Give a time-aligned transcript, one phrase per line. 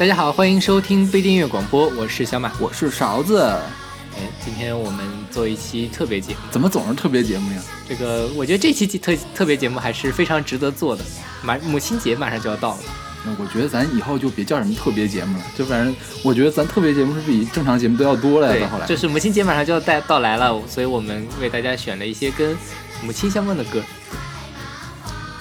[0.00, 2.50] 大家好，欢迎收听不一定音乐广播，我是小马。
[2.58, 3.38] 我是勺子。
[3.42, 7.60] 哎，今天我们做一期特别节目，怎么总是特别节目呀？
[7.86, 11.04] 这个我觉得这期特特别节目还是非常值得做的。
[11.42, 12.80] 马母亲节马上就要到了，
[13.26, 18.58] 那我觉得咱以后就别叫什么特别节目了，就反正我觉得咱特别节目是比正常节目都要多了。
[18.58, 22.56] 呀后来，就是母亲节马上就要带到来了，所以我们为大家选了一些跟
[23.02, 23.82] 母亲相关的歌。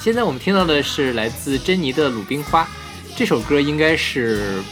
[0.01, 2.63] 现在我们听到的是来自珍妮的《鲁冰花》，
[3.19, 4.63] 这首歌应该是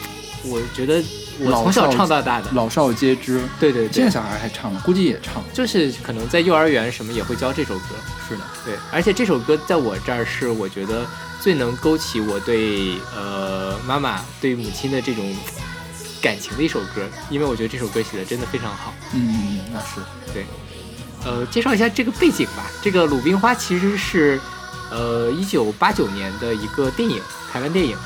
[0.46, 1.04] 我觉得
[1.38, 3.42] 我从小唱到大的，老少皆知。
[3.60, 5.44] 对对对，现在小孩还唱呢，估计也唱。
[5.54, 7.96] 就是可能在幼儿园什么也会教这首歌。
[8.26, 11.06] 是的，对，而且这首歌在我这儿是我觉得
[11.42, 15.36] 最能勾起我对呃妈妈对母亲的这种
[16.22, 18.94] 感情的一首歌，因为我觉得这首歌写的真的非常好。
[19.14, 20.00] 嗯，那是
[20.34, 20.46] 对。
[21.26, 22.72] 呃，介绍一下这个背景吧。
[22.82, 24.40] 这个《鲁冰花》其实是
[24.90, 27.98] 呃一九八九年的一个电影，台湾电影。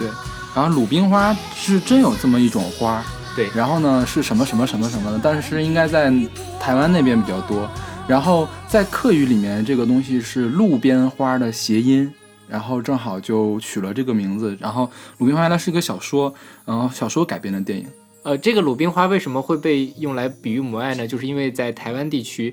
[0.00, 0.08] 对。
[0.52, 3.00] 然后鲁冰花是真有这么一种花，
[3.36, 3.48] 对。
[3.54, 6.12] 然后呢是什么什么什么什么的，但是应该在
[6.58, 7.70] 台湾那边比较多。
[8.08, 12.12] 然后在客语里面，这个东西是路边花的谐音，
[12.48, 14.58] 然后正好就取了这个名字。
[14.58, 16.34] 然后鲁冰花它是一个小说，
[16.64, 17.86] 然后小说改编的电影。
[18.24, 21.06] 呃，这个鲁冰花为什么会被用来比喻母爱呢？
[21.06, 22.52] 就是因为在台湾地区，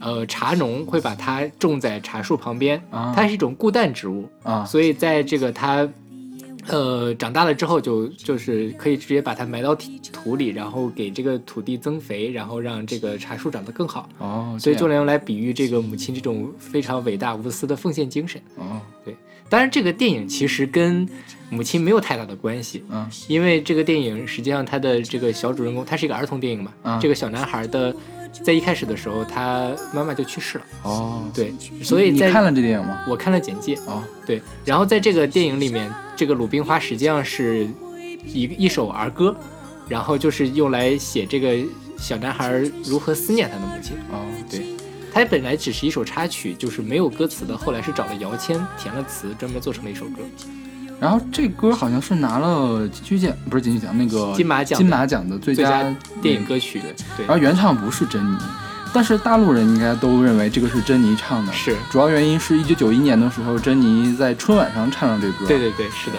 [0.00, 5.88] 呃，茶农会把它种在茶树旁边，它是一种固氮植物啊，所以在这个它。
[6.68, 9.74] 呃，长大了之后就就是可以直接把它埋到
[10.12, 14.08] 土里，然后给这个土地增肥，然后让这个茶树长得更好。
[14.18, 18.40] 哦，所以就能用来比喻这个母亲这种非常伟大无私的奉献精神。
[18.56, 19.14] 哦，对。
[19.50, 21.08] 当然，这个电影其实跟
[21.48, 22.84] 母亲没有太大的关系。
[22.90, 26.72] 嗯，因为这个电影实际上它的这个小主人公，他是一个儿童电影嘛。
[26.82, 27.94] 嗯，这个小男孩的。
[28.32, 30.64] 在一开始的时候，他妈妈就去世了。
[30.82, 33.02] 哦，对，所以你看了这电影吗？
[33.08, 33.74] 我看了简介。
[33.86, 37.68] 哦，对，然后在这个电影里面，这个《鲁冰花》实际上是
[38.24, 39.36] 一一首儿歌，
[39.88, 41.56] 然后就是用来写这个
[41.98, 43.96] 小男孩如何思念他的母亲。
[44.10, 44.74] 哦，对，
[45.12, 50.22] 它本来只是一首插曲，就是没有歌词的，后来是找了姚谦填了词，专门做成了一首歌。
[51.00, 55.82] 然后这歌好像是拿了金曲奖，不是金曲奖，那个金马奖金马奖的最佳
[56.20, 56.80] 电影歌曲。
[57.16, 58.36] 对，然后原唱不是珍妮，
[58.92, 61.52] 但是大陆人应该都认为这个是珍妮唱的。
[61.52, 65.46] 是，主要原因是一九九一年的时候，珍妮在春晚上唱了这歌。
[65.46, 66.16] 对对对，是的。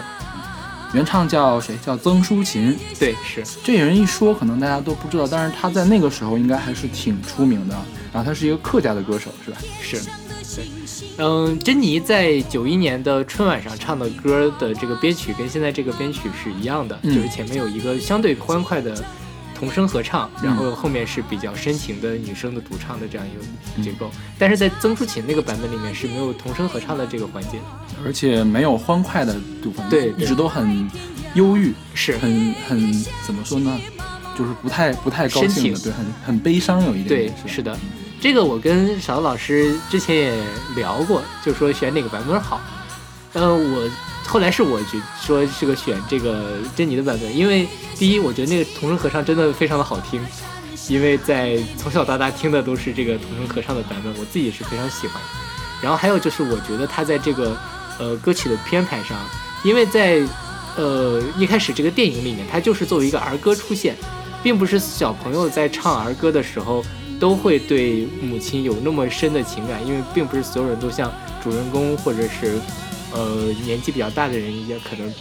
[0.94, 1.78] 原唱叫谁？
[1.86, 2.76] 叫曾淑琴。
[2.98, 3.44] 对，是。
[3.64, 7.76] 这人一说，可能大家都不知道，但是他在那个时候应该还是挺出名的。
[8.12, 9.58] 然后他是一个客家的歌手，是吧？
[9.82, 9.98] 是。
[10.56, 10.66] 对，
[11.18, 19.04] 嗯，珍妮在九一年的春晚上唱的歌的这个编曲跟现在这个编曲是一样的，就是前面有一个相对欢快的
[19.54, 24.10] 童声合唱，然后后面是比较深情的女生的独唱的这样一个结构。
[24.38, 27.60] 但是在曾淑琴那个版本里面是没有童声合唱的这个环节，
[28.06, 30.90] 而且没有欢快的部分，对，一直都很
[31.36, 33.80] 忧郁，是很很怎么说呢？
[34.38, 37.78] 就是不太不太高兴的，对，很很悲伤有一点，对，是的。
[38.22, 40.44] 这个我跟小老师之前也
[40.76, 42.60] 聊过，就说选哪个版本好。
[43.32, 43.90] 呃，我
[44.26, 47.66] 后来是我觉说这个选这个珍妮的版本，因为
[47.96, 50.22] 第一，我觉得那个童声合唱真的非常的好听，
[50.90, 55.22] 因为在从小到大听的都是这个童声合唱的版本，我自己是非常喜欢。
[55.82, 57.56] 然后还有就是，我觉得他在这个
[58.00, 59.18] 呃歌曲的编排上，
[59.64, 60.22] 因为在
[60.76, 63.96] 呃一开始这个电影里面，它就是作为一个儿歌出现，
[64.44, 66.84] 并不是小朋友在唱儿歌的时候。
[67.20, 71.12] 都会对母亲有那么深的情感，因为并不是所有人都像
[71.44, 72.60] 主人公或者是，
[73.12, 75.14] 呃年纪比较大的人一样，可能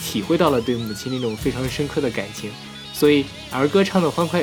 [0.00, 2.50] 体会到了对母亲那种非常深刻的感情。
[2.92, 4.42] 所以儿歌唱的欢快，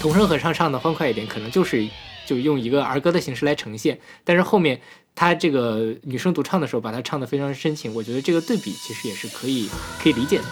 [0.00, 1.86] 童声合唱唱的欢快一点，可能就是
[2.24, 3.98] 就用一个儿歌的形式来呈现。
[4.24, 4.80] 但是后面
[5.14, 9.68] 他这个女生独唱的时候，把它唱得非常深情，我觉得这个对比其实也是可以
[10.00, 10.44] 可以理解的。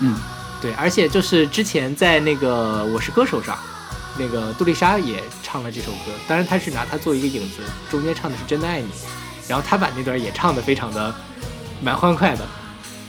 [0.00, 0.16] 嗯，
[0.62, 3.58] 对，而且就是之前在那个我是歌手上。
[4.18, 8.88] 那个杜丽莎也唱了这首歌，当然她是拿它做一个影子，中间唱的是真的爱你，
[9.48, 11.14] 然后她把那段也唱的非常的
[11.82, 12.46] 蛮欢快的，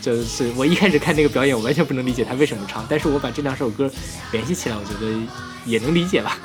[0.01, 3.91] 就是我一开始看那个表演，我完全不能理解她为什么唱，但是我把这两首歌
[4.31, 5.19] 联系起来，我觉得
[5.65, 6.37] 也能理解吧。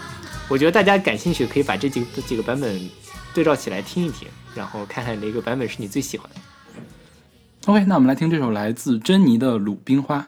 [0.49, 2.91] 我觉得大家感兴趣可以把这几个几个版本
[3.35, 6.41] 对照起来听一听，然后看看哪个版本是你最喜欢的。
[7.67, 10.21] OK，那我们来听这首来自珍妮的《鲁冰花》。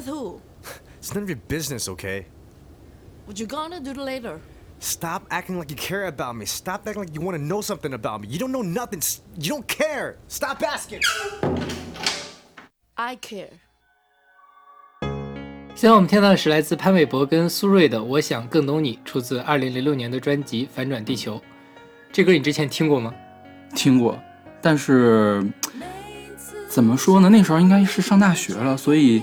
[0.00, 0.40] With who?
[0.98, 2.24] It's none of your business, okay?
[3.26, 4.40] What you gonna do later?
[4.78, 6.46] Stop acting like you care about me.
[6.46, 8.28] Stop acting like you want to know something about me.
[8.28, 9.02] You don't know nothing.
[9.38, 10.16] You don't care.
[10.26, 11.02] Stop asking.
[12.94, 13.50] I care.
[15.74, 21.36] 现在我们听到的是来自潘玮柏跟苏芮的《我想更懂你》，出自2006年的专辑《反转地球》。
[22.10, 23.12] 这歌你之前听过吗？
[23.76, 24.18] 听过，
[24.62, 25.44] 但是
[26.70, 27.28] 怎么说呢？
[27.28, 29.22] 那时候应该是上大学了，所以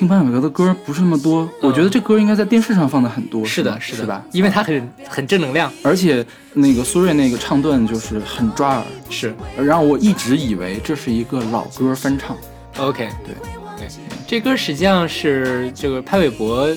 [0.00, 1.46] 听潘玮柏的歌不是那么多。
[1.60, 4.24] 我觉得这歌应该在电视上放的很多，是的，是的，是吧？
[4.32, 5.70] 因为它很很正能量。
[5.82, 9.34] 而且那个苏芮那个唱段就是很抓耳，是。
[9.58, 12.34] 然后我一直以为这是一个老歌翻唱。
[12.78, 13.34] ，OK，对。
[13.76, 13.88] 对，
[14.26, 16.74] 这歌实际上是这个潘玮柏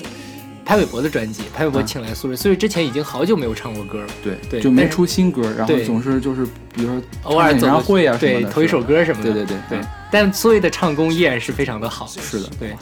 [0.62, 9.78] 潘玮柏的专辑，潘玮柏请来苏芮，苏芮之前已经好久没有唱过歌了，对对就没出新歌，然后总是就是比如说偶尔演唱会啊什么的，对头一首歌什么的，对对对对。
[9.78, 9.84] 嗯。
[10.14, 12.76] 但苏芮的唱功依然是非常的好，是的，对，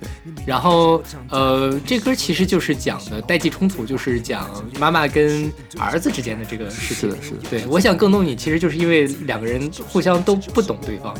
[0.44, 7.10] 然后呃，这歌其实就是讲的代际冲突，就是讲妈妈跟儿子之间的这个事情。
[7.10, 7.38] 是的是的。
[7.48, 11.16] 对，我想更懂你，其实就是因为两个人互相都不懂对方，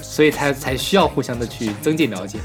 [0.00, 2.38] 所以才才需要互相的去增进了解。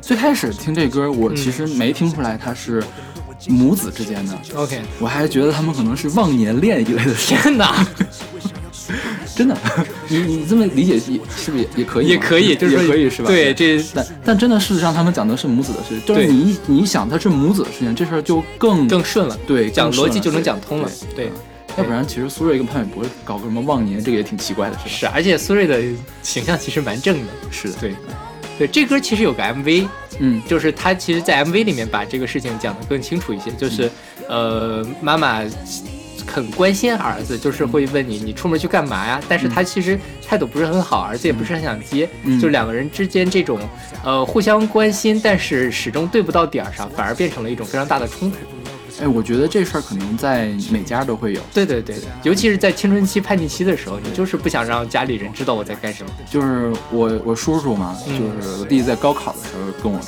[0.00, 2.84] 最开始听这歌，我其实没听出来它是
[3.48, 7.84] 母子之间的，OK，我还觉得他们可能是忘年恋一类的，天哪，
[9.36, 9.56] 真的，
[10.08, 12.08] 你你这么理解也是不是也也可以？
[12.08, 13.28] 也可以，就是也可以是吧？
[13.28, 20.90] 对，这但但真的事实上他们讲的是母子的事，就是你你一想他是母子的事情，这事儿就更更顺了，对讲逻辑就能讲通了。
[21.14, 21.32] 对嗯，
[21.78, 24.90] 要不然其实苏芮跟潘玮柏搞个什么忘年，这个也挺奇怪的，是吧？
[24.90, 25.80] 是，而且苏芮的
[26.22, 27.32] 形象其实蛮正的。
[27.50, 27.94] 是的，对，
[28.58, 29.86] 对，这歌其实有个 MV，
[30.18, 33.90] 嗯，就是他其实，在 MV 里面把这个事情讲得更清楚一些，就是，
[34.28, 35.42] 呃，妈妈
[36.32, 39.20] 很关心儿子，就是会问你你出门去干嘛呀？
[39.28, 43.58] 但是他其实态度不是很好，儿子也不是很想接，嗯就两个人之间这种
[44.04, 48.36] 呃互相关心，但是始终对不到点儿上，反而变成了一种非常大的冲突。
[49.00, 56.10] 哎，我觉得这事儿可能在每家都会有，对对对，尤其是在青春期叛逆期的时候，你就是不想让家里人知道我在干什么。
[56.30, 59.98] 就是我我叔叔嘛，嗯就是我弟在高考的时候跟我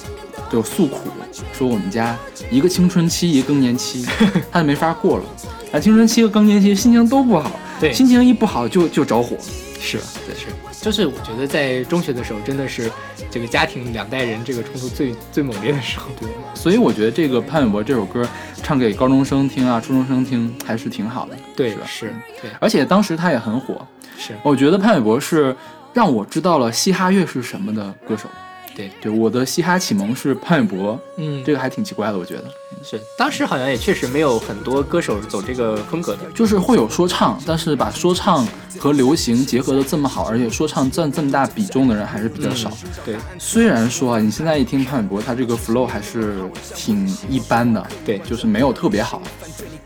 [0.51, 1.09] 就诉苦，
[1.55, 2.15] 说我们家
[2.51, 4.05] 一个青春期一个更年期，
[4.53, 5.25] 他就没法过了。
[5.73, 7.51] 啊，青春期和更年期心情都不好，
[7.81, 9.37] 对心情一不好就就着火，
[9.81, 10.47] 是对是，
[10.83, 12.91] 就是我觉得在中学的时候，真的是
[13.31, 16.11] 这个家庭两代人这个冲突最最猛烈的时候。
[16.21, 18.29] 对，所以我觉得这个潘玮柏这首歌
[18.63, 21.35] 唱给高中生听啊、初中生听还是挺好的。
[21.35, 23.87] 是吧对是，对而且当时他也很火，
[24.19, 25.57] 是，我觉得潘玮柏是
[25.95, 28.29] 让我知道了嘻哈乐是什么的歌手。
[28.75, 32.45] 对对，我的嘻哈启蒙是潘玮柏，嗯，这个还挺奇怪的，我觉得。
[32.83, 36.29] 是当时好像也确实没有很多歌手是走这个风格的。
[36.35, 38.47] 就是会有说唱，但是把说唱
[38.79, 42.71] 和流行结合的这么好，而且说唱占这么大比重的人还是比较少。
[42.71, 46.41] 嗯对虽然说啊，你现在一听潘玮柏，他这个 flow 还是
[46.75, 49.23] 挺一般的，对就是没有特别好。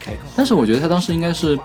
[0.06, 1.58] 对但是我觉得他当时应该是，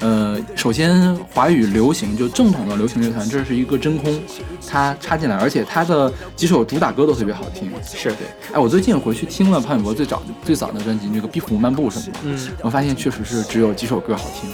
[0.00, 4.20] 呃，首先华语流行就正统的流行乐团，这是一个真空，
[4.66, 7.70] 他插进来，而且他的几首主打歌都特别好听。
[7.84, 14.48] 是对，哎，我最近回去听了潘玮柏最早最早的专辑，那个《壁虎漫步》什么的，嗯，我发现确实是只有几首歌好听。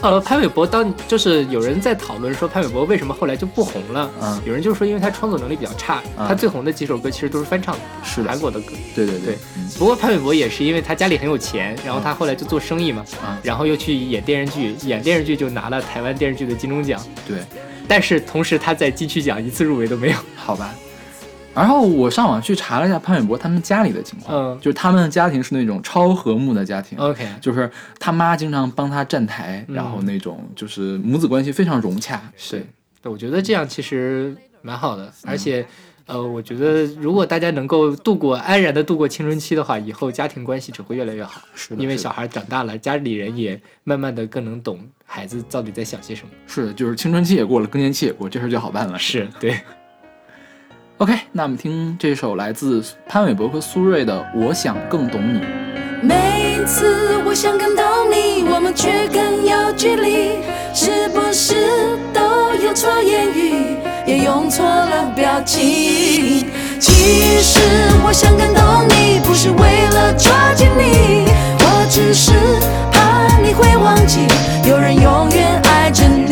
[0.00, 4.40] 呃，潘玮柏当就是有人在讨论说潘玮柏为什么后来就不红了，嗯。
[4.46, 6.26] 有人就说因为他创作能力比较差，嗯。
[6.28, 8.28] 他最红的几首歌其实都是翻唱的，是的。
[8.28, 8.72] 韩国的歌。
[8.94, 9.36] 对对对。
[9.56, 13.36] 嗯不过潘玮柏也是因为他家里很有钱，然后他后来就做生意嘛，嗯。
[13.42, 17.38] 然后又去演电视剧，演电视剧就拿了台湾电视剧的金钟奖，对，
[17.86, 20.16] 但是同时他在金曲奖一次入围都没有。
[20.36, 20.74] 好吧。
[21.58, 32.22] 然后我上网去查了一下潘玮柏他们家里的情况，嗯就是他们的家庭是那种超和睦的家庭，OK，就是他妈经常帮他站台，嗯然后那种就是母子关系非常融洽。
[32.36, 32.64] 是，
[33.02, 35.66] 对我觉得这样其实蛮好的，而且。
[36.08, 41.42] 呃，我觉得如果大家能够度过安然的度过青春期的话，以后家庭关系只会越来越好。
[41.54, 46.30] 是的因为小孩长大了，家里人也慢慢的更能懂孩子到底在想些什么。
[46.46, 48.98] 是的，就是青春期也过了，更年期也过，这事儿就好办了。
[48.98, 49.60] 是对，
[50.98, 55.38] OK，那我们听这首来自潘玮柏和苏芮的《我想更懂你》。
[56.02, 60.42] 每次我想更懂你，我们却更有距离，
[60.74, 61.54] 是不是
[62.12, 63.76] 都用错言语，
[64.06, 66.44] 也用错了表情？
[66.80, 67.60] 其实
[68.04, 72.32] 我想更懂你，不是为了抓紧你，我只是
[72.90, 74.26] 怕你会忘记，
[74.68, 76.27] 有人永远爱着你。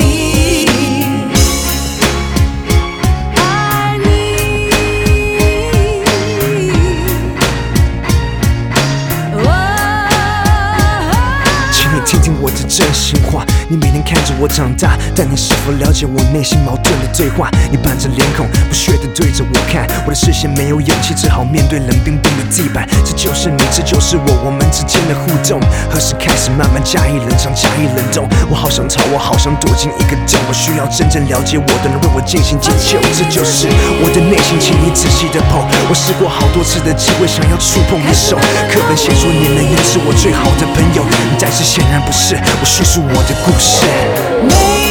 [12.76, 13.55] 真心话。
[13.68, 17.50] 你每天看着我长大，但你是否了解我内心矛盾的对话？
[17.68, 22.87] 你板着脸孔，不屑地对着我看，我的视线没有勇气，只好面对冷冰冰的地板。
[23.04, 25.58] 这就是你，这就是我，我们之间的互动。
[25.90, 28.28] 何时开始慢慢加以冷藏，加以冷冻？
[28.46, 30.38] 我好想逃，我好想躲进一个洞。
[30.46, 33.66] 我需要真正了解我的人为我进行解救，这就是
[33.99, 35.58] 我的内心，请你仔细的碰。
[35.90, 38.38] 我试过好多次的机会，想要触碰你手。
[38.70, 41.02] 课本写说你能也是我最好的朋友，
[41.42, 42.38] 但是显然不是。
[42.38, 43.86] 我叙述我的故事是
[44.42, 44.85] 你。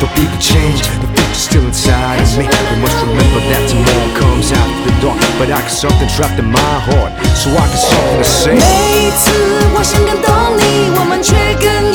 [0.00, 0.80] the people change.
[1.00, 2.44] The future still inside of me.
[2.44, 5.18] We must remember that tomorrow comes after the dark.
[5.38, 8.54] But I got something trapped in my heart, so I got something to say.
[8.54, 8.64] 每
[9.06, 9.30] 一次
[9.74, 11.89] 我想更懂你，我们却更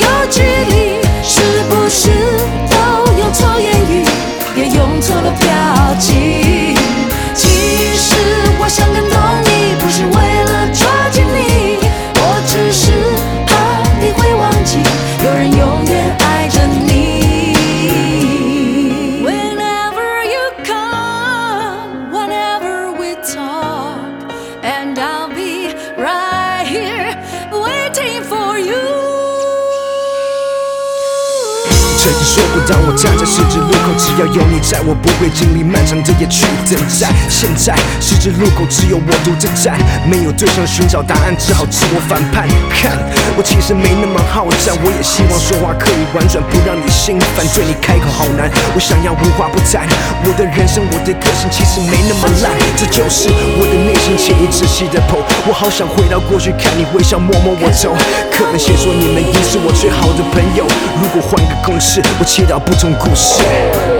[32.67, 37.07] 当我站在十字路口，只要有你在，我不会经历漫长的夜去等待。
[37.31, 42.43] 现在十字路口只有我独自站，没有对象寻找答案，只好自我反叛。
[42.67, 42.91] 看，
[43.39, 47.47] 我其实没那么好战，我也希望说话可以婉转，不让你心烦。
[47.55, 49.87] 对你开口好难，我想要无话不谈。
[50.27, 55.23] 我的人生，我的个性其实没那么烂，这就是我的内心潜意仔细的剖。
[55.47, 57.95] 我好想回到过去，看你微笑，摸摸我头。
[58.27, 60.67] 课本写说你们已是我最好的朋友，
[60.99, 63.43] 如果换个公式，我祈祷不同故事。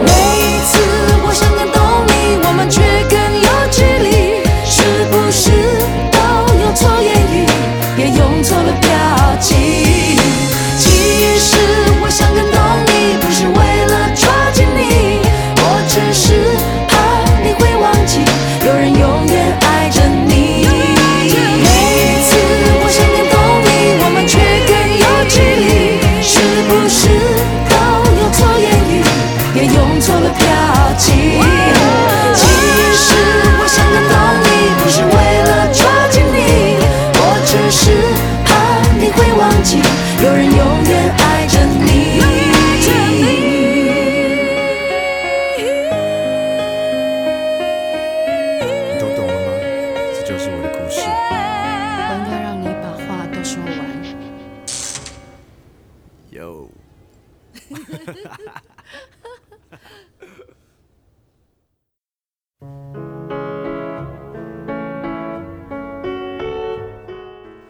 [0.04, 0.80] 每一次
[1.24, 2.82] 我想感动你，我们却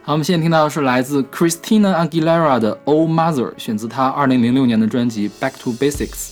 [0.08, 6.30] 好，我们现在听到的是来自 Christina Aguilera 的《Old Mother》，选自她2006年的专辑《Back to Basics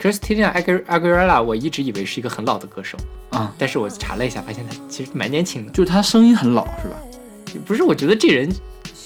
[0.00, 2.96] Christina Agu- Aguilera，我一直以为是一个很老的歌手，》
[3.36, 5.72] 啊，但是我查了一下，发现她其实蛮年轻的。
[5.72, 6.96] 就是她声音很老，是吧？
[7.66, 8.48] 不是，我觉得这人，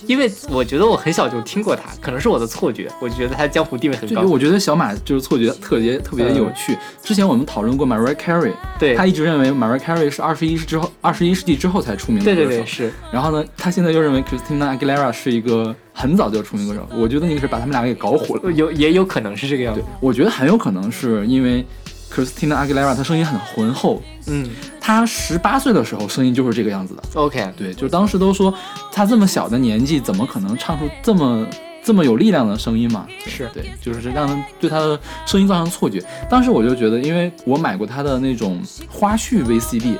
[0.06, 4.14] 因为我觉得我很小就听过他，可能是我的错觉，我觉得他江湖地位很高。
[4.14, 6.76] 这个我觉得小马就是错觉特别特别有趣。
[7.02, 12.36] 之前我们讨论过 Mariah Carey，对他一直认为 Mariah Carey 是二十一世之后二十一世纪之后才出名的歌手。
[12.36, 16.86] 对对对，是然后呢，他现在又认为 Christina Aguilera 是一个很早就出名歌手。
[16.96, 18.52] 我觉得你是把他们俩给搞混了。
[18.52, 21.64] 有也有可能是这个样子。，我觉得很有可能是因为
[22.12, 24.48] Christina Aguilera 她声音很浑厚，嗯
[24.80, 27.02] 她十八岁的时候声音就是这个样子的。
[27.14, 28.52] ，OK，对，就当时都说
[28.90, 31.46] 她这么小的年纪，怎么可能唱出这么
[31.82, 33.06] 这么有力量的声音嘛？
[33.26, 36.02] 是对，就是让人对她的声音造成错觉。
[36.28, 39.96] 当时我就觉得，因为我买过她的那种花絮 VCD，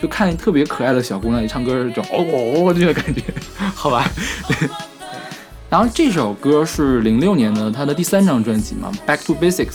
[0.00, 3.22] 就看特别可爱的小姑娘一唱歌，这种哦哦哦这个感觉。
[3.74, 4.08] 好吧，
[5.68, 9.66] 然后这首歌是零六年的她的第三张专辑嘛，《Back to Basics》。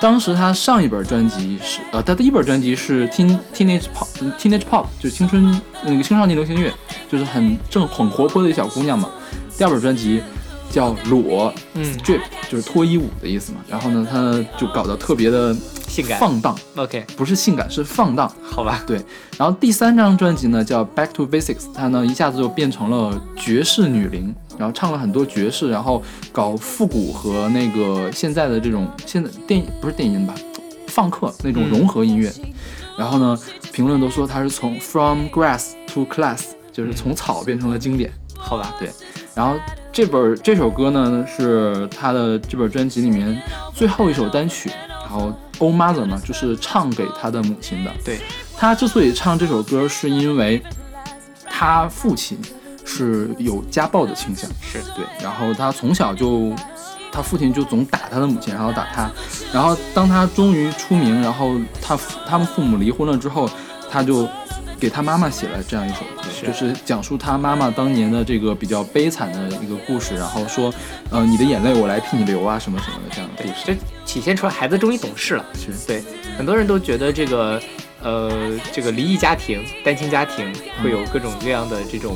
[0.00, 4.06] 当时他上一本专辑是呃，他第一本专辑是 Teen Teenage Pop
[4.38, 6.72] Teenage Pop，就是青春那个青少年流行乐，
[7.10, 9.08] 就是很正很活泼的一小姑娘嘛。
[9.56, 10.22] 第二本专辑
[10.70, 13.58] 叫裸嗯，Strip，就是脱衣舞的意思嘛。
[13.68, 15.54] 然后呢，他就搞得特别的
[15.88, 18.30] 性感放荡，OK，不是性感，是放荡。
[18.42, 19.00] 好吧，对，
[19.38, 30.34] 然后第三张专辑呢叫《Back to Basics》，它呢一下子就变成了爵士女伶，然后唱了很多爵士，然后搞复古和那个现在的这种现在电不是电音吧，
[30.88, 32.32] 放克那种融合音乐。
[32.98, 33.38] 然后呢，
[33.72, 38.10] 评论都说他是从 From Grass to Class，就是从草变成了经典。
[38.38, 38.88] 好吧，对，
[39.34, 39.56] 然后
[39.90, 43.42] 这本这首歌呢是他的这本专辑里面
[43.74, 47.90] 最后一首单曲，然后《Old Mother》呢就是唱给他的母亲的。
[48.04, 48.18] 对，
[48.56, 50.62] 他之所以唱这首歌，是因为
[51.44, 52.38] 他父亲
[52.86, 56.54] 是有家暴的倾向，是对，然后他从小就。
[57.12, 59.10] 他父亲就总打他的母亲，然后打他，
[59.50, 63.48] 然后当他终于出名，然后他父他们父母离婚了之后，
[63.90, 64.28] 他就
[64.78, 70.70] 给他妈妈写了这样一首歌，是就是讲述他妈妈当年的这个比较悲惨的一个故事，然后说，
[71.08, 73.54] 呃，你的眼泪我来替你流啊，什么什么的这样的故事。
[73.64, 75.44] 这体现出来孩子终于懂事了。
[75.54, 76.04] 是对，
[76.36, 77.58] 很多人都觉得这个，
[78.02, 78.30] 呃，
[78.72, 82.14] 这个离异家庭、单亲家庭会有各种各样的这种，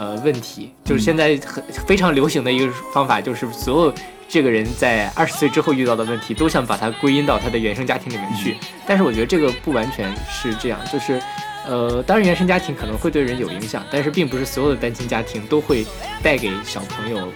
[0.00, 0.72] 呃，问题。
[0.82, 3.94] 就是现在很非常流行的一个方法，就是所有
[4.26, 8.56] 这个人在二十岁之后遇到的问题，都想把它归因到他的原生家庭里面去。
[8.86, 11.20] 但是我觉得这个不完全是这样，就是。
[11.66, 15.86] 呃，当然，原生家庭可能会对人有影响，但是并不是所有的单亲家庭都会
[16.22, 17.30] 带给小朋友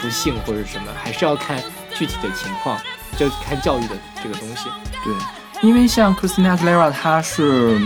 [0.00, 1.62] 不幸或者什么，还是要看
[1.94, 2.80] 具体的情况，
[3.18, 4.70] 就看教育的这个东西。
[5.04, 5.14] 对，
[5.68, 7.78] 因为像 Christina Aguilera，她是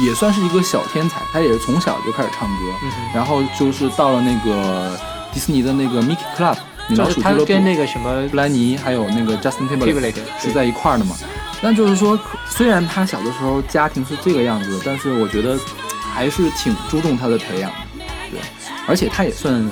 [0.00, 4.98] 也算是一个小天才，他也是从小就开始唱歌，嗯然后就是到了那个
[5.32, 6.56] 迪士尼的那个 Mickey Club
[6.88, 11.16] 米就是他老鼠俱乐部，跟那个什么布兰妮还有那个 Justin Timberlake 是在一块儿的嘛。
[11.60, 15.58] 但就是说，虽然他小的时候家庭是这个样子，但是我觉得
[16.00, 18.40] 还是挺注重他的培养的，对，
[18.86, 19.68] 而且他也算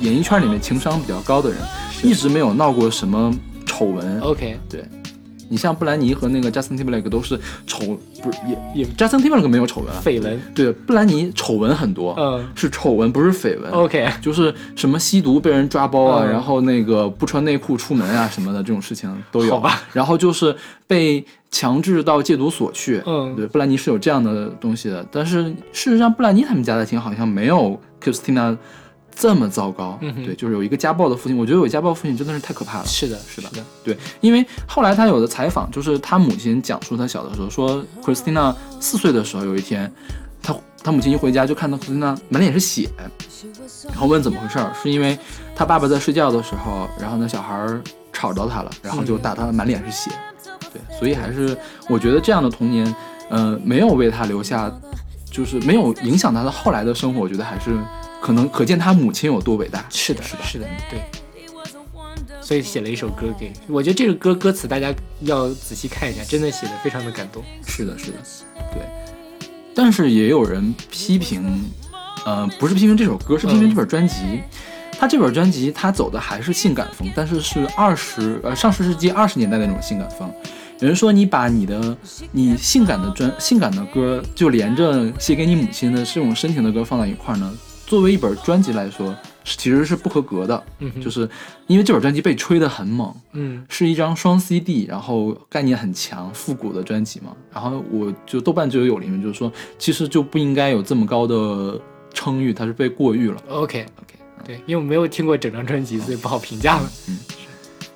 [0.00, 1.58] 演艺圈里面情商比较高的人。
[2.02, 3.30] 一直没有闹过什么
[3.66, 4.20] 丑闻。
[4.22, 4.82] OK，对，
[5.50, 13.70] 你像布兰妮和那个 Justin Timberlake 都是丑，不是也也 Justin Timberlake 没有丑闻啊，绯闻，对，布兰妮丑闻很多，嗯是丑闻不是绯闻。
[13.72, 19.50] ，OK，就是什么吸毒被人抓包啊，嗯然后那个不穿内裤出门啊什么的这种事情都有。
[19.50, 19.82] 好吧。
[19.92, 20.54] 然后就是
[20.86, 23.02] 被强制到戒毒所去。
[23.04, 28.56] 嗯对，布兰妮是有这样的东西的，但是事实上布兰妮他们家的庭好像没有 Christina
[29.14, 29.98] 这么糟糕。
[30.00, 32.86] 嗯对，就是有一个家暴的父亲，我觉得有家暴父亲真的是太可怕了。
[32.86, 39.92] 是的，是的的，对，因为后来他有的采访，就是他母亲讲述他小的时候，说 Christina 四岁的时候有一天，
[40.42, 42.88] 他他母亲一回家就看到 Christina 满脸是血，
[43.88, 45.18] 然后问怎么回事儿，是因为
[45.54, 50.10] 他爸爸在睡觉的时候，然后那小孩儿吵着他了，然后就打他满脸是血，
[50.72, 51.56] 对，所以还是
[51.88, 52.94] 我觉得这样的童年，
[53.28, 54.70] 呃，没有为他留下，
[55.30, 57.70] 就是没有影响他的后来的生活，我觉得还是
[58.20, 59.84] 可能可见他母亲有多伟大。
[59.90, 61.00] 是的，是的是的，对。
[62.40, 67.42] 所以写了一首歌给，我觉得这个歌歌词大家要仔细看一下，真的写的非常的感动。
[67.66, 68.18] 是的，是的，
[68.72, 68.82] 对。
[69.74, 71.64] 但是也有人批评，
[72.26, 74.40] 呃，不是批评这首歌，是批评这本专辑。
[74.98, 80.30] 他这本专辑他走的还是性感风，但是是二十呃上世纪二十年代那种性感风。
[80.80, 81.96] 有人说你把你的
[82.32, 87.50] 你性感的专性感的歌就连着写给你母亲的这种深情的歌放到一块儿呢，
[87.90, 90.62] 作为一本专辑来说，是其实是不合格的。
[90.78, 91.28] 嗯就是
[91.66, 97.34] 因为这本专辑被吹得很猛，嗯是一张双 CD，然后概念很强、复古的专辑嘛。
[97.52, 101.80] 然后我就豆瓣就有里面就是说，其实就不应该有这么高的
[102.14, 103.42] 称誉，它是被过誉了。
[103.48, 106.88] ，OK，OK，对，因为我没有听过整张专辑，所以不好评价了。
[107.08, 107.18] 嗯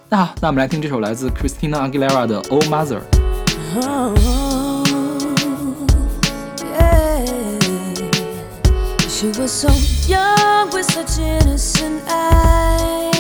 [0.09, 3.01] 那好，那我们来听这首来自 Christina Aguilera 的《Old Mother》。
[9.25, 9.71] She was so
[10.07, 13.15] young with such innocent eyes.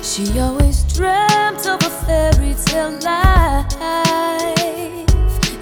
[0.00, 3.76] She always dreamt of a fairy tale life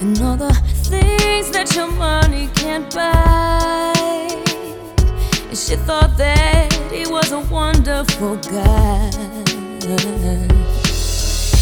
[0.01, 3.93] and all the things that your money can't buy.
[5.49, 9.11] And she thought that he was a wonderful guy.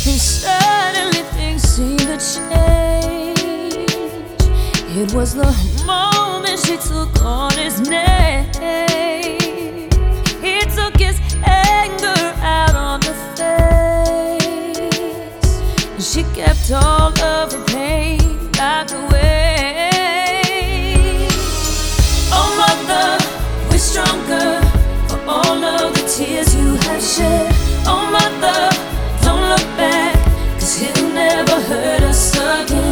[0.04, 3.39] And suddenly things seemed to change.
[4.92, 5.46] It was the
[5.86, 8.50] moment she took on his name.
[10.42, 14.36] He took his anger out on the face.
[15.94, 18.18] And she kept all of her pain
[18.58, 20.00] locked away.
[22.32, 23.18] Oh, mother,
[23.70, 24.60] we're stronger
[25.08, 27.54] for all of the tears you have shed.
[27.86, 28.70] Oh, mother,
[29.22, 30.16] don't look back,
[30.54, 32.89] cause he'll never hurt us again.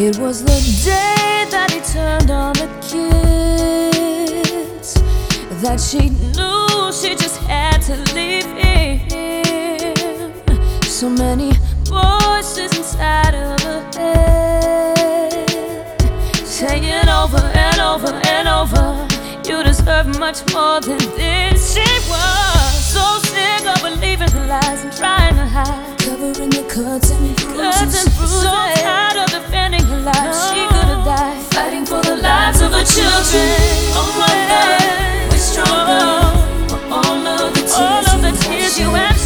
[0.00, 4.94] It was the day that he turned on the kids
[5.60, 10.32] that she knew she just had to leave him.
[10.84, 11.50] So many
[11.82, 15.50] voices inside of her head
[16.46, 19.08] saying over and over and over,
[19.50, 21.74] you deserve much more than this.
[21.74, 27.10] She was so sick of believing the lies and trying to hide, covering the cuts
[27.10, 28.14] and bruises.
[28.14, 29.47] So tired of defending
[30.08, 33.56] her life, she could have died, fighting for the lives of her children.
[33.92, 36.08] Oh my God, we're stronger.
[36.68, 39.17] For all of the tears, all of the tears you have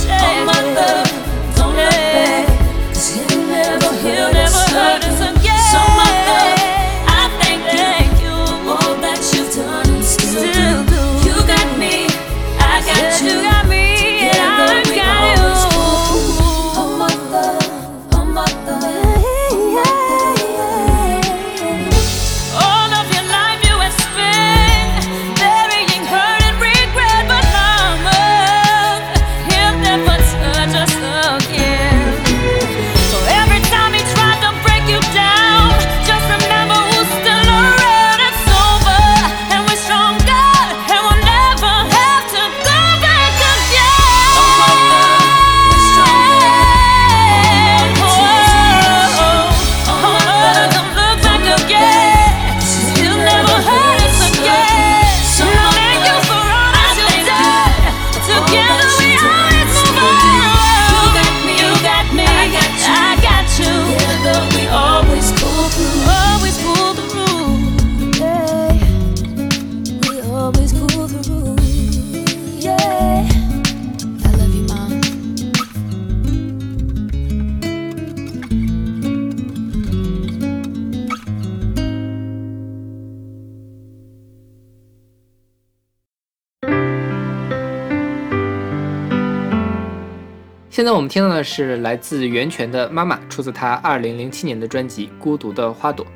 [91.03, 96.07] 我们听到的是来自袁泉的《妈妈》，出自她二零零七年的专辑《孤独的花朵》。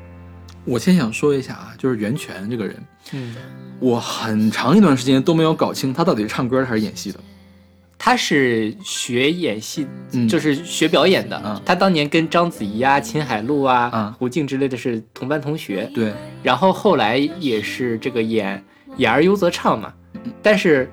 [0.63, 2.77] 我先想说一下啊，就是袁泉这个人，
[3.11, 3.35] 嗯，
[3.81, 7.19] 我很长一段时间都没有搞清他到底是唱歌的还是演戏的。
[7.97, 11.41] 他是学演戏，嗯就是学表演的。
[11.43, 18.57] 嗯他当年跟章子怡啊、秦海璐啊、嗯胡静之类的是同班同学，对，然后后来也是这个演
[18.95, 19.93] 《演而优则唱》嘛。
[20.41, 20.89] 但是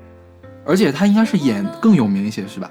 [0.66, 2.68] 而且他应该是演更有名一些，是吧？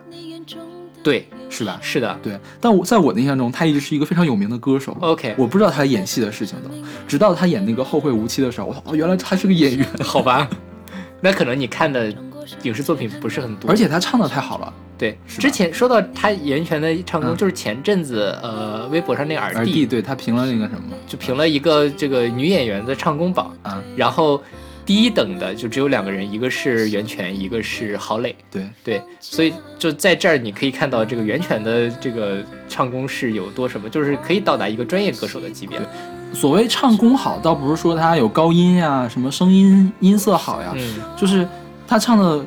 [1.04, 1.78] 对，是吧？
[1.82, 4.96] 是的对，但我在我的印象中，他一直是一个非常有名的歌手。
[5.02, 6.70] ，OK，我不知道他演戏的事情的，
[7.08, 10.48] 直到他演那个《后会无期》的时候，我操，哦原来他是个演员，好吧，
[11.20, 12.14] 那可能你看的
[12.64, 14.74] 影视作品不是很多，而且他唱的太好了。
[14.98, 24.42] 对，是之前说到他袁泉的唱功，嗯就是前阵子呃微博上那个耳弟对他评了那个什么就评了一个这个女演员的唱功榜，啊，然后
[24.86, 28.36] 第一等的就只有两个人，一个是袁泉，一个是郝蕾。
[28.52, 35.80] 对，对，所以就在这儿你可以看到这个袁泉的这个唱功是有多什么，就是可以到达一个专业歌手的级别。
[36.34, 41.48] 所谓唱功好，倒不是说他有高音呀，什么声音音色好呀，嗯，就是
[41.88, 42.46] 他唱的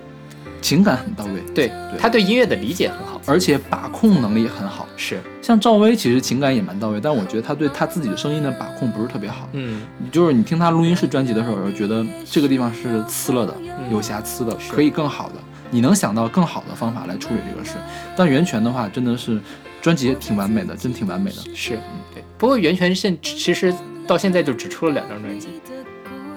[0.60, 3.20] 情感很到位，对，他对音乐的理解很好。
[3.28, 4.85] 而且把控能力很好。
[4.96, 9.48] 是，像赵薇其实情感也蛮到位，但我觉得她对她自己的声音的把控不是特别好。
[9.52, 15.34] 嗯，就是你听她录音室专辑的时候，觉得这个地方是呲了的，嗯有瑕疵的，可以更好的。
[15.70, 17.74] 你能想到更好的方法来处理这个事。
[18.16, 19.40] 但袁泉的话，真的是
[19.82, 21.36] 专辑挺完美的，真挺完美的。
[21.54, 21.78] 是，
[22.14, 22.22] 对。
[22.38, 23.74] 不过袁泉现其实
[24.06, 25.48] 到现在就只出了两张专辑，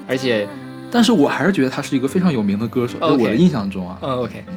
[0.07, 0.47] 而且，
[0.91, 4.53] 但是我还是觉得他是一个非常有名的歌手，在我的印象中啊，嗯，OK，对。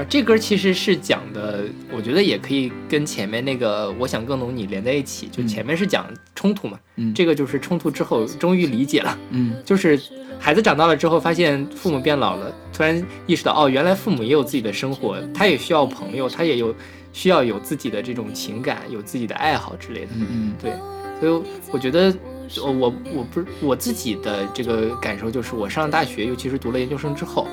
[0.00, 5.28] 啊，这歌其实是讲的，我觉得也可以跟前面那个《我想更懂你》连在一起。
[5.28, 10.00] 就嗯前面是讲冲突嘛，嗯这个就是冲突之后终于理解了，嗯， 就是
[10.38, 16.74] 孩子长大了之后，发现父母变老了，突然意识到，哦，原来父母也有自己的生活，他也需要朋友，他也有
[17.12, 20.08] 需要有自己的这种情感，有自己的爱好之类的。
[20.16, 20.72] 嗯嗯对，
[21.20, 22.14] 所以我觉得，
[22.62, 27.46] 我我我不是我自己的这个感受就是，我上了大学，尤其是读了研究生之后，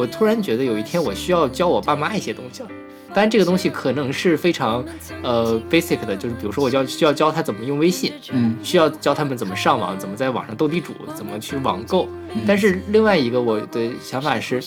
[0.00, 2.68] 我突然觉得有一天我需要教我爸妈一些东西了。
[3.12, 4.84] 当然，这个东西可能是非常
[5.22, 12.08] 呃 basic 的，就是比如说我要需要教他怎么用微信，嗯需要教他们怎么上网，怎么在网上斗地主，怎么去网购。
[12.32, 14.62] 嗯但是另外一个我的想法是，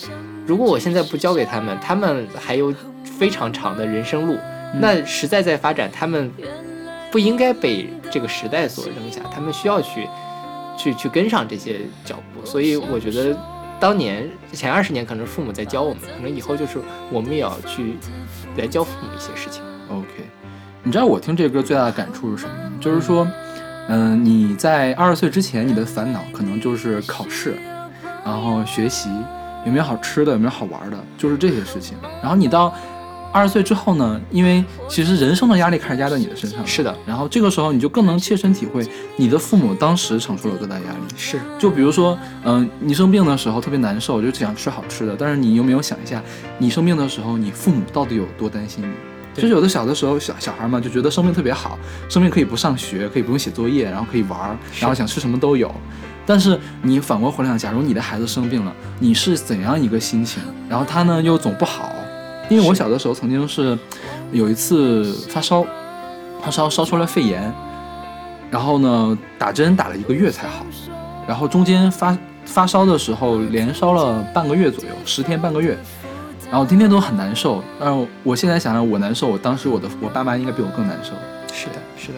[0.46, 2.72] 如果我现在不教给他们，他们还有
[3.18, 4.34] 非常长的人生路，
[4.74, 6.30] 嗯那时代在发展，他们
[7.10, 10.06] 不应该被这个时代所扔下，他们需要去
[10.76, 12.44] 去去跟上这些脚步。
[12.44, 13.34] 所以我觉得。
[13.84, 16.78] 当年前二十年可能父母在教我们，可能以后就是
[17.12, 17.98] 我们也要去
[18.56, 19.62] 来教父母一些事情。
[19.90, 20.08] ，OK。
[20.82, 22.72] 你知道我听这歌最大的感触是什么吗？
[22.80, 23.28] 就是说，
[23.88, 27.58] 嗯、你在二十岁之前，你的烦恼可能就是考试，
[28.24, 29.10] 然后学习，
[29.66, 31.94] 有没有好吃的，有没有好玩的，就是这些事情。
[32.22, 32.74] 然后你到
[33.34, 41.14] 二十岁之后呢，因为其实人生的压力开始压在你的身上了，是的，然后这个时候你就更能切身体会你的父母当时承受了多大压力。
[41.16, 46.22] 是就比如说，嗯、你生病的时候特别难受，就只想吃好吃的，但是你有没有想一下，
[46.58, 48.88] 你生病的时候，你父母到底有多担心你？
[49.34, 51.76] 对就是有的小的时候，小小孩嘛，就觉得生病特别好，
[52.08, 55.74] 生病可以不上学，可以不用写作业，然后可以玩儿，然后想吃什么都有。
[56.24, 60.40] 但是你反过回想，假如你的孩子生病了，你是怎样一个心情？
[60.68, 61.92] 然后他呢又总不好，
[62.48, 63.78] 因为我小的时候曾经是
[64.32, 65.64] 有一次发烧，
[66.42, 67.52] 发烧烧出来肺炎，
[68.50, 70.64] 然后呢打针打了一个月才好，
[71.26, 75.76] 然后中间发发烧的时候连烧了半个月左右，十天半个月，
[76.50, 77.62] 然后天天都很难受。
[77.80, 81.12] 但是我现在想想我难受，我当时我的我爸妈应该比我更难受，
[81.52, 82.14] 是的，是的。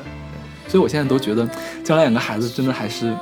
[0.68, 1.48] 所以我现在都觉得
[1.84, 3.14] 将来养个孩子真的还是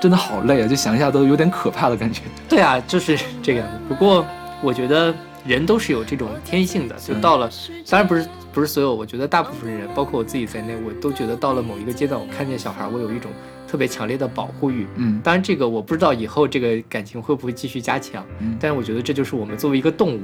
[0.00, 2.22] 真的好累啊，就想一下都有点可怕的感觉。
[2.48, 3.76] 对啊，就是这个样子。
[3.88, 4.24] 不过
[4.62, 5.12] 我觉得
[5.46, 7.50] 人都是有这种天性的，就到了，
[7.88, 13.30] 当然不是不是所有，我觉得大部分人，包括我自己在内，我都觉得到了某一个阶段，我看见小孩，我有一种
[13.66, 14.86] 特别强烈的保护欲。
[14.96, 20.20] 嗯当然，这个我不知道以后这个感情会不会继续加强，嗯，但是我觉得这就是我们作为一个动物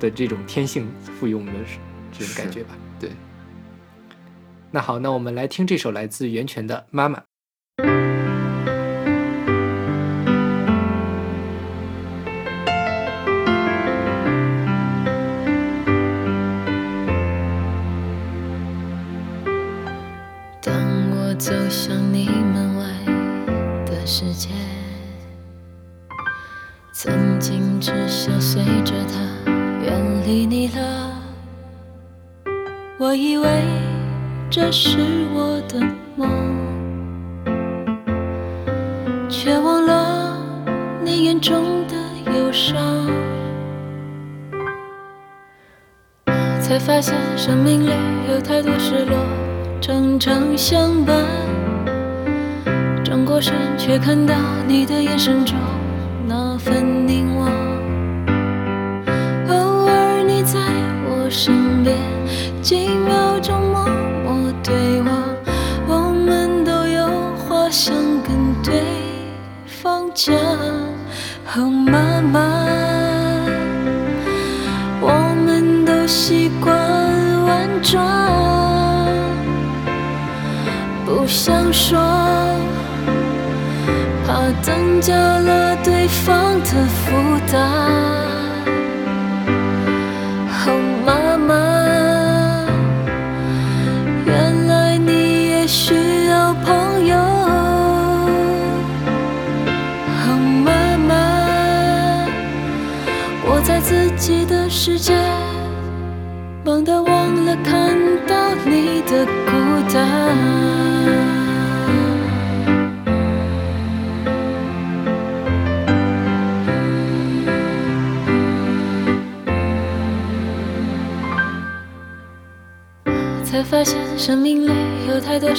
[0.00, 1.60] 的这种天性赋予我们的
[2.12, 2.76] 这种感觉吧。
[2.98, 3.10] 对。
[4.70, 7.18] 那好，那我们来听这首来自袁泉的《妈妈》。
[27.00, 29.52] 曾经只想随着它
[29.84, 29.94] 远
[30.26, 31.12] 离你了。
[32.98, 33.46] 我以为
[34.50, 34.98] 这是
[35.32, 35.78] 我的
[36.16, 36.28] 梦，
[39.28, 40.36] 却忘了
[41.04, 41.94] 你眼中的
[42.32, 42.76] 忧伤。
[46.60, 47.92] 才发现生命里
[48.28, 49.16] 有太多失落，
[49.80, 51.24] 常常相伴。
[53.04, 54.34] 转过身，却看到
[54.66, 55.56] 你的眼神中
[56.60, 57.48] 那份凝望。
[59.48, 60.58] 偶尔你在
[61.06, 61.96] 我身边，
[62.60, 63.86] 几秒钟默
[64.24, 65.22] 默对望，
[65.86, 67.94] 我们都有话想
[68.24, 68.82] 跟对
[69.66, 70.34] 方讲。
[71.54, 72.40] 哦，妈妈，
[75.00, 75.12] 我
[75.46, 76.76] 们都习惯
[77.44, 78.04] 婉转，
[81.06, 81.96] 不想说，
[84.26, 85.76] 怕增加了
[86.08, 88.07] 对方的负担。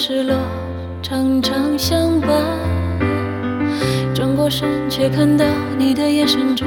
[0.01, 0.33] 失落，
[1.01, 2.29] 常常相伴。
[4.15, 5.45] 转过身，却看到
[5.77, 6.65] 你的眼神中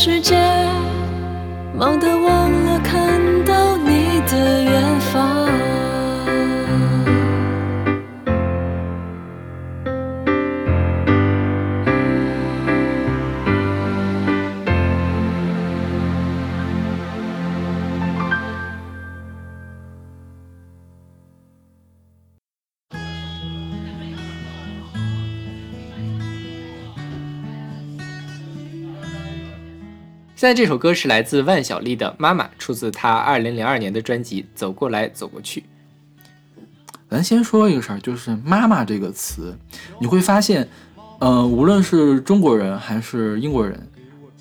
[0.00, 0.36] 世界，
[1.74, 2.37] 忙得我
[30.38, 35.60] 现在这首歌是来自万晓利的《妈妈》，出自她二零零二年的专辑《走过来走过去》。
[37.10, 39.58] 咱先说一个事儿，就是“妈妈”这个词，
[40.00, 40.68] 你会发现，
[41.18, 43.84] 呃，无论是中国人还是英国人，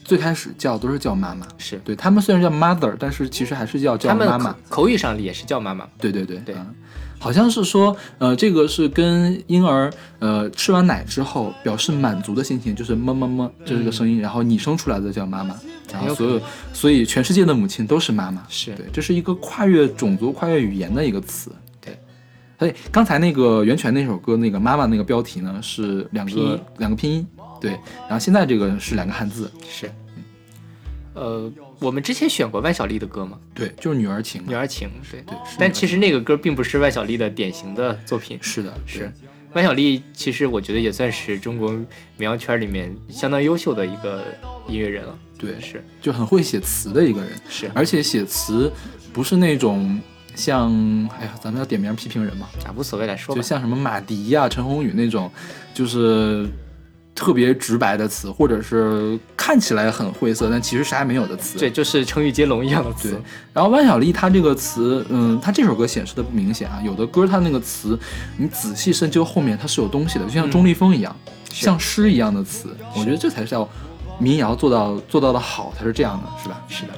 [0.04, 1.48] 最开始叫都是叫妈妈。
[1.58, 4.84] 是对他们虽然叫 mother，但是其实还是要叫妈妈口。
[4.84, 5.90] 口语上也是叫妈妈。
[5.98, 6.76] 对对对对嗯
[7.20, 15.56] 好像是说，呃，这个是跟婴儿呃吃完奶之后表示满足的心情，就是么么么，这是个声音，然后你生出来的叫妈妈，
[15.92, 16.42] 然后所有，
[16.74, 18.74] 所以全世界的母亲都是妈妈，是。
[18.76, 21.52] 对，这是一个跨越种族、跨越语言的一个词。
[21.82, 21.98] 对，
[22.60, 27.28] 所以刚才那个袁泉那首歌那个妈妈那个标题呢是两个两个拼音，
[27.60, 29.92] 对，然后现在这个是两个汉字，是。
[31.14, 33.38] 呃，我们之前选过万晓利的歌吗？
[33.54, 35.22] 对，就是女儿情，女儿情，对。
[35.22, 38.38] 对是但其实那个歌并不是万晓利的典型的作品。
[38.42, 39.12] 是的，是，
[39.54, 41.88] 万晓利其实我觉得也算是中国民
[42.22, 44.26] 谣圈里面相当优秀的一个
[44.68, 45.18] 音乐人了。
[45.38, 45.84] 对，是。
[46.02, 48.72] 就很会写词的一个人，是，而且写词
[49.14, 50.02] 不是那种
[50.34, 50.72] 像
[51.20, 53.40] 哎呀，咱们要点名批评人嘛，啊，无所谓来说吧。
[53.40, 55.32] 就像什么马迪呀、陈鸿宇那种，
[55.76, 56.48] 就是
[57.18, 61.58] 特别直白的词，或者是看起来很晦涩，但其实啥也没有的词。
[61.58, 63.20] 对，就是成语接龙一样的词对。
[63.54, 67.98] 然后万晓利他这个词，嗯，他这首歌显示的不明显啊，有的歌他那个词，
[68.38, 71.16] 你仔细深究后面它是有东西的，就像钟立风一样，
[71.52, 72.70] 是像诗一样的词。
[72.96, 73.68] 我觉得这才是叫
[74.20, 76.64] 民谣做到做到的好，才是这样的，是吧？
[76.70, 76.94] 是的，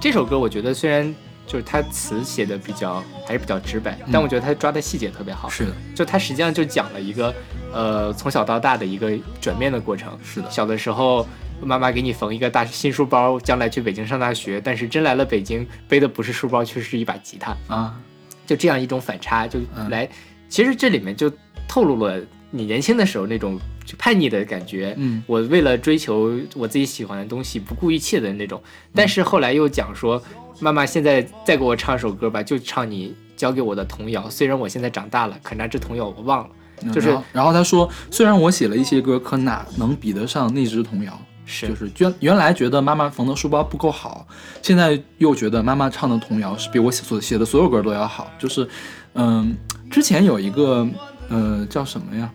[0.00, 1.14] 这首歌我觉得虽然
[1.46, 5.48] 就是他词写的比较还是比较直白，但我觉得他抓的细节特别好。
[5.48, 7.34] 是的，就他实际上就讲了一个
[7.72, 10.18] 呃从小到大的一个转变的过程。
[10.24, 11.26] 是的小的时候
[11.62, 17.56] 妈妈给你缝一个大新书包，将来去北京上大学，但是真来了北京，背的不是书包，却是一把吉他。
[17.68, 17.98] 啊，
[18.44, 20.08] 就这样一种反差，就嗯来，
[20.48, 21.32] 其实这里面就
[21.68, 22.20] 透露了
[22.50, 24.94] 你年轻的时候那种就叛逆的感觉。
[24.98, 28.60] 嗯我为了追求我自己喜欢的东西，不顾一切的那种。
[28.94, 30.22] 但是后来又讲说，
[30.60, 34.28] 妈妈现在再给我唱首歌吧，就唱你教给我的童谣。
[34.28, 36.50] 虽然我现在长大了，可那支童谣我忘了。
[36.92, 41.18] 就是嗯然后他说，虽然我写了一些歌，可哪能比得上那支童谣？
[41.48, 44.26] 是就是原原来觉得妈妈缝的书包不够好，
[44.62, 48.28] 现在又觉得妈妈唱的童谣是比我所写的所有歌都要好。
[48.36, 48.68] 就是，
[49.14, 49.56] 嗯，
[49.88, 50.84] 之前有一个
[51.28, 52.28] 呃叫什么呀，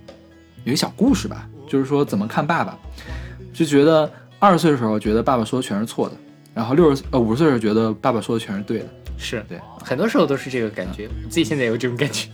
[0.63, 2.77] 有一小故事吧，就是说怎么看爸爸，
[3.53, 6.15] 就觉得二十岁的时候觉得爸爸说的全是错的，
[6.53, 8.85] 然后六十呃五十岁的时候觉得爸爸说的全是对的。
[9.17, 11.07] 是，对，很多时候都是这个感觉。
[11.07, 12.27] 我自己现在也有这种感觉。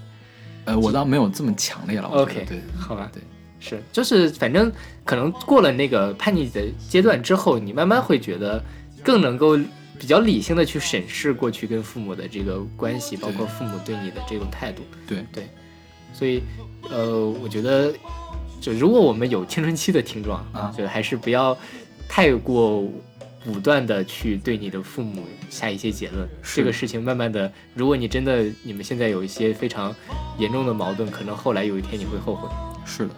[0.66, 2.08] 呃，我倒没有这么强烈了。
[2.08, 3.22] OK，对，好吧对，
[3.60, 4.72] 是，就是反正
[5.04, 8.64] 可能过了那个叛逆的阶段之后，你慢慢会觉得
[9.04, 9.58] 更能够
[10.00, 14.82] 比较理性的去审视过去跟父母的这个关系，包括父母对你的这种态度。
[15.08, 15.50] 对对，
[16.14, 16.42] 所以
[16.90, 17.94] 呃，我觉得
[18.62, 21.58] 就如果我们有青春期的听众啊就还是不要
[22.08, 22.84] 太过。
[23.46, 29.96] 武断的去对你的父母下一些结论，这个事情慢慢的，如果你真的你们现在有一些非常
[30.38, 32.50] 严重的矛盾，可能后来有一天你会后悔。
[32.84, 33.14] 是的，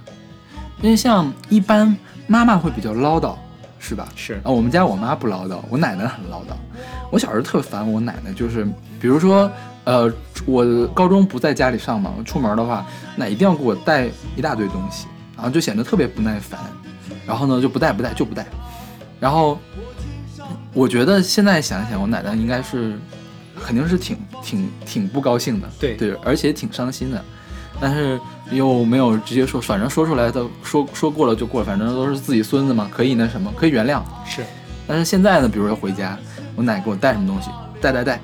[0.84, 1.98] 因为像一般
[2.28, 3.36] 妈妈会比较唠叨，
[3.80, 4.08] 是吧？
[4.16, 6.54] 是啊，我们家我妈不唠叨，我奶奶很唠叨。
[7.10, 8.68] 我小时候特烦我奶奶，就是
[9.02, 9.52] 比如说，
[9.90, 10.14] 呃，
[10.46, 12.86] 我高中不在家里上嘛，我出门的话，
[13.16, 16.60] 那一定要给我带一大堆东西，然后就显得特别不耐烦。
[17.26, 18.46] 然后呢，就不带不带就不带。
[19.20, 19.58] 然后
[20.74, 23.00] 我觉得现在想一想，我奶奶应该是
[23.66, 27.26] 肯定是挺挺挺不高兴的，对对，而且挺伤心的。
[27.80, 28.20] 但是
[28.52, 34.04] 又没有直接说，反正说出来的说说过了就过了，反正都是自己孙子嘛，可以那什么，可以原谅。
[34.24, 34.44] 是，
[34.86, 36.16] 但是现在呢，比如说回家，
[36.56, 37.50] 我奶给我带什么东西，
[37.82, 38.22] 带带带，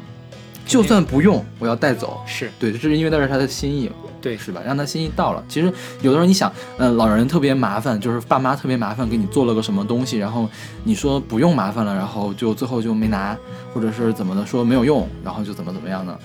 [0.66, 2.22] 就算不用，我要带走。
[2.26, 3.92] 是对，这是因为那是他的心意，
[4.22, 4.62] 对是吧？
[4.66, 5.44] 让他心意到了。
[5.48, 10.50] 其实有的时候你想，嗯、老人特别麻烦，就是爸妈特别麻烦，给你做了个什么东西，然后
[10.84, 13.38] 你说不用麻烦了，然后就最后就没拿，
[13.74, 16.18] 或者是怎么的说没有用，然后就怎么怎么样呢？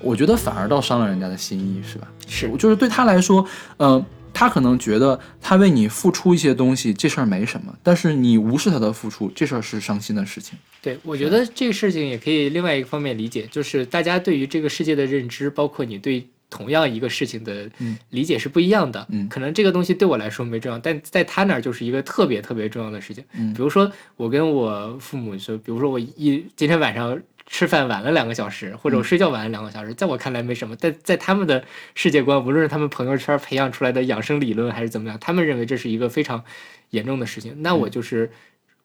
[0.00, 2.06] 我觉得反而倒伤了人家的心意，是吧？
[2.26, 4.04] 是就是对他来说，呃，
[4.34, 10.58] 他可能觉得他为你付出一些东西，这事儿没什么，但是你无视他的付出，这事儿是伤心的事情。
[10.82, 19.06] 对，我觉得这个事情也可以另外一个方面理解，就是大家对于这个世界的认知，包括你对同样一个事情的嗯理解是不一样的。
[19.10, 23.24] 嗯可能这个东西对我来说没重要，但在他那儿就是一个特别特别重要的事情。
[23.38, 27.18] 嗯比如说我跟我父母说，比如说我一今天晚上。
[27.54, 36.42] 吃饭晚了两个小时，或者我嗯睡觉晚了两个小时，在我看来没什么，但在他们的世界观，无论是他们朋友圈培养出来的养生理论还是怎么样，他们认为这是一个非常
[36.90, 37.54] 严重的事情。
[37.62, 38.28] 那嗯我就是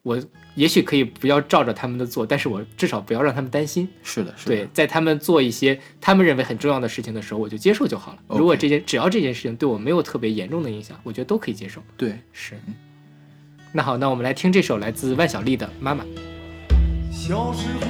[0.03, 0.21] 我
[0.53, 3.89] 也许可以不要照着他们的做，但是我至少不要让他们担心。
[4.03, 8.19] 是的，是的，对，在他们做一些他们认为很重要的事情的时候，我就接受就好了。
[8.27, 11.81] 如果这件只要这件事情对我没有特别严重的影响，我觉得都可以接受。
[11.97, 12.53] 对，是。
[13.73, 16.03] 那好，那我们来听这首来自万晓利的《妈妈》。
[17.11, 17.87] 小时候，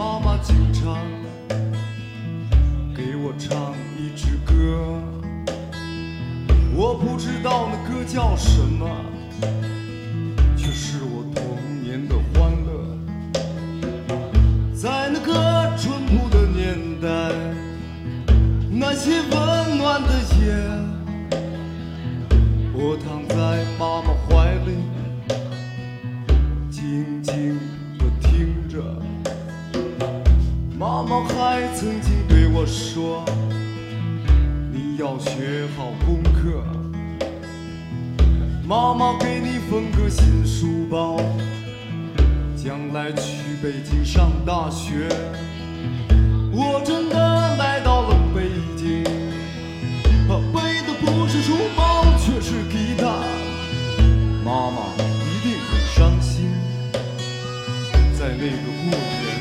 [0.00, 0.96] 妈妈经常
[2.96, 4.98] 给我唱一支歌，
[6.74, 8.88] 我不知道那歌叫什么，
[10.56, 12.70] 却是我童年的欢乐。
[14.72, 17.30] 在那个淳朴的年代，
[18.70, 20.08] 那些温暖的
[20.40, 20.56] 夜，
[22.72, 24.80] 我躺在妈妈怀里。
[26.70, 27.58] 静静
[27.98, 28.56] 地听，
[30.80, 33.22] 妈妈还曾经对我说
[34.72, 36.64] ：“你要学好功课。”
[38.66, 41.18] 妈妈给你缝个新书包，
[42.56, 45.06] 将来去北京上大学。
[46.50, 49.04] 我真的来到了北京，
[50.30, 53.04] 啊背的不是书包，却是吉他。
[54.42, 56.50] 妈妈一定很伤心，
[58.18, 59.39] 在那个过年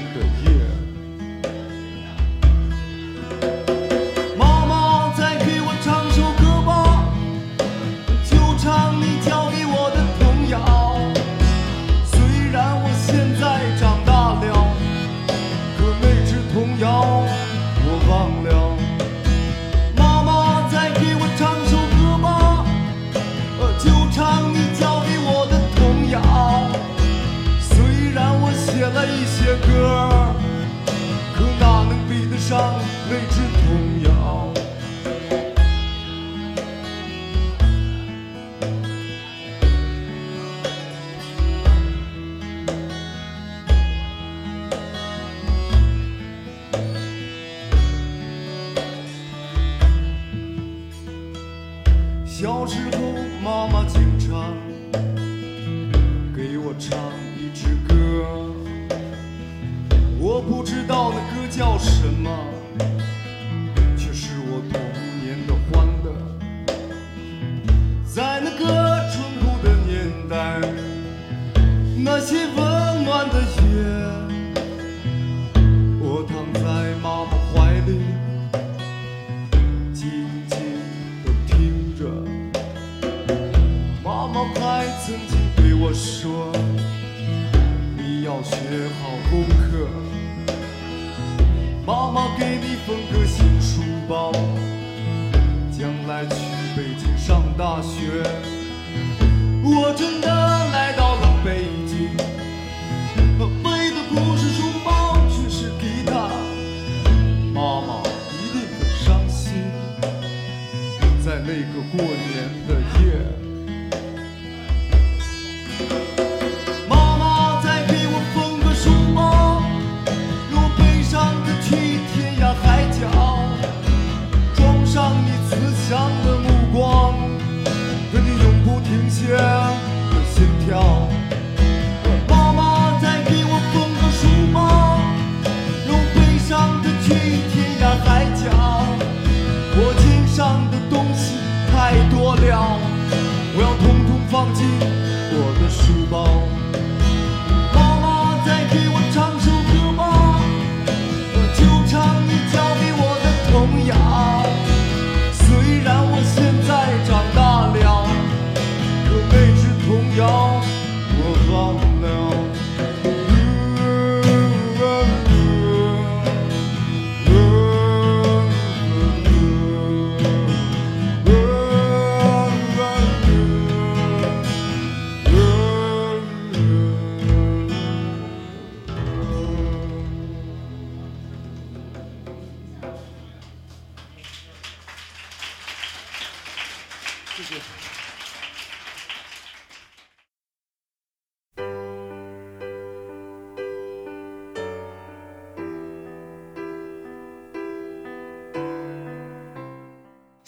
[32.50, 32.74] 上
[33.12, 33.88] 为之痛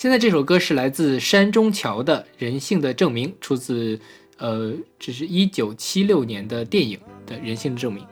[0.02, 4.00] 现在这首歌是来自山中桥的《人性的证明》，出自
[4.40, 8.04] 呃，这是一九七六年的电影的《人性的证明》，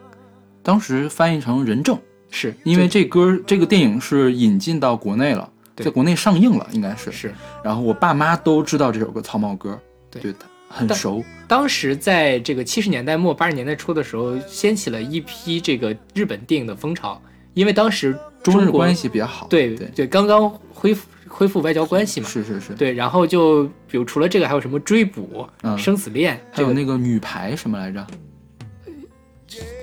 [0.62, 1.98] 当时翻译成人证，
[2.30, 7.12] 是因为这歌这个电影是引进到国内了，在国内上映了，应该是。
[7.12, 7.34] 是。
[7.64, 9.72] 然后我爸妈都知道这首歌《草帽歌》，
[10.12, 10.22] 对。
[10.22, 10.36] 对，
[10.68, 11.24] 很熟。
[11.48, 17.20] 当时在这个七十年代末八十年代初的时候，掀起了一批这个日本电影的风潮，
[17.60, 19.46] 因为当时中日关系比较好。
[19.50, 22.74] 对对，对刚刚恢复恢复外交关系嘛，是是是。
[22.74, 28.08] 对，然后就比如除了这个，还有什么追捕、嗯生死恋，还有那个女排什么来着？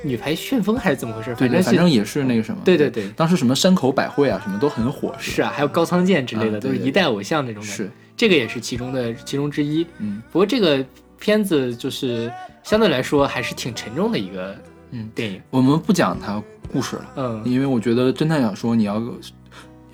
[0.02, 1.34] 女排旋风还是怎么回事？
[1.34, 2.62] 对对，正是反正也是那个什么。
[2.64, 5.14] 对对对当时什么山口百惠啊，什么都很火。
[5.18, 7.68] 是啊，还有高仓健之类的，都是一代偶像那种的。
[7.68, 9.86] 是，这个也是其中的其中之一。
[9.98, 10.82] 嗯不过这个
[11.18, 14.56] 片子就是相对来说还是挺沉重的一个
[14.92, 15.42] 嗯，电影。
[15.50, 16.40] 我们不讲它
[16.72, 19.02] 故事了，嗯，因为我觉得侦探小说你要，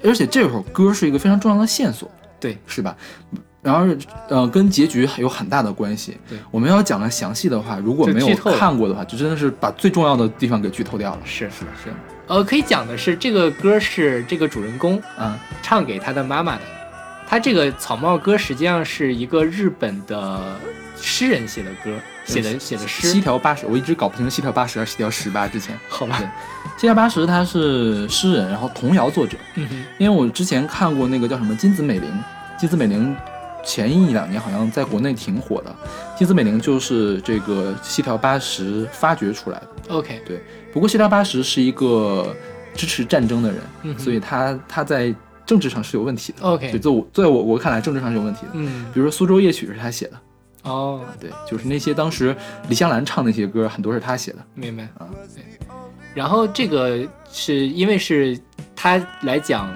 [0.03, 2.11] 而且这首歌是一个非常重要的线索，
[2.41, 2.97] 对，是吧？
[3.63, 3.95] 然后
[4.29, 6.17] 呃，跟结局有很大的关系。
[6.29, 6.37] 对。
[6.51, 11.21] 我们要讲的详细的话，如果没有看过的话，就真的是把最重要的地方给剧透掉了。
[11.25, 11.49] 是。
[11.51, 11.93] 是是，
[12.27, 16.63] 呃，可以讲的是这个歌是这个主人公啊，唱给他的妈妈的。
[17.29, 20.41] 他这个草帽歌实际上是一个日本的
[21.03, 23.13] 诗人写的歌，写的写的诗。
[23.13, 23.21] 七。
[23.21, 25.47] 条八十，我一直搞不清楚七条八十还是七条十八。
[25.47, 26.19] 之前好吧
[26.79, 29.37] 七，条八十他是诗人，然后童谣作者。
[29.57, 32.11] 嗯哼，因为我之前看过那个叫什么金子美玲，
[32.59, 33.15] 金子美玲
[33.65, 35.75] 前一两年好像在国内挺火的。
[36.17, 39.69] 金子美玲就是这个七条八十发掘出来的。
[39.89, 40.41] OK，对
[40.73, 42.35] 不过七条八十是一个
[42.75, 46.43] 支持战争的人，嗯所以他他在政治上是有问题的。
[46.43, 48.53] OK 对，在我在我我看来，政治上是有问题的。
[48.55, 50.17] 嗯，比如说《苏州夜曲》是他写的，
[50.63, 52.37] 哦，对，就是那些当时
[52.69, 54.39] 李香兰唱那些歌，很多是他写的。
[54.55, 55.09] 明白啊。
[55.35, 55.45] 对，
[56.15, 58.39] 然后这个是因为是
[58.77, 59.69] 他来讲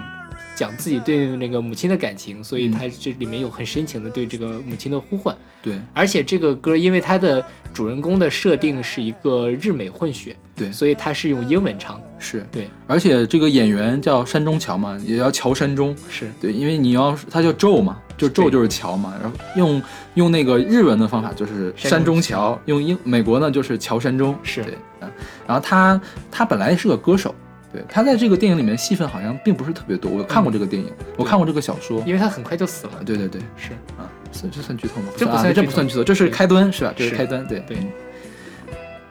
[0.56, 5.36] 讲自己对那个母亲的感情，所以嗯他这里面有很深情的对这个母亲的呼唤。
[5.62, 7.44] 对，而且这个歌因为它的
[7.74, 12.06] 主人公的设定是一个日美混血，对所以他是用英文唱的。
[12.18, 19.82] 是对，而且这个演员叫山中桥嘛，也叫桥山中，是对，因为你要是他叫宙嘛，就宙对就是桥嘛，然后用
[20.14, 25.10] 用那个日文的方法就是山山中中桥桥，用英美国呢就是桥山中，是对，嗯，
[25.48, 26.00] 然后他
[26.30, 27.34] 他本来是个歌手。
[27.76, 32.92] 对他在这个电影里面戏份好像并不是特别多，我看过这个电影，我看过这个小说，因为他很快就死了。
[33.04, 35.08] 对对对，是啊，算这算剧透吗？
[35.16, 36.94] 这不啊算这不算剧透，这是开端是吧？
[36.96, 37.92] 这是是开端，对对嗯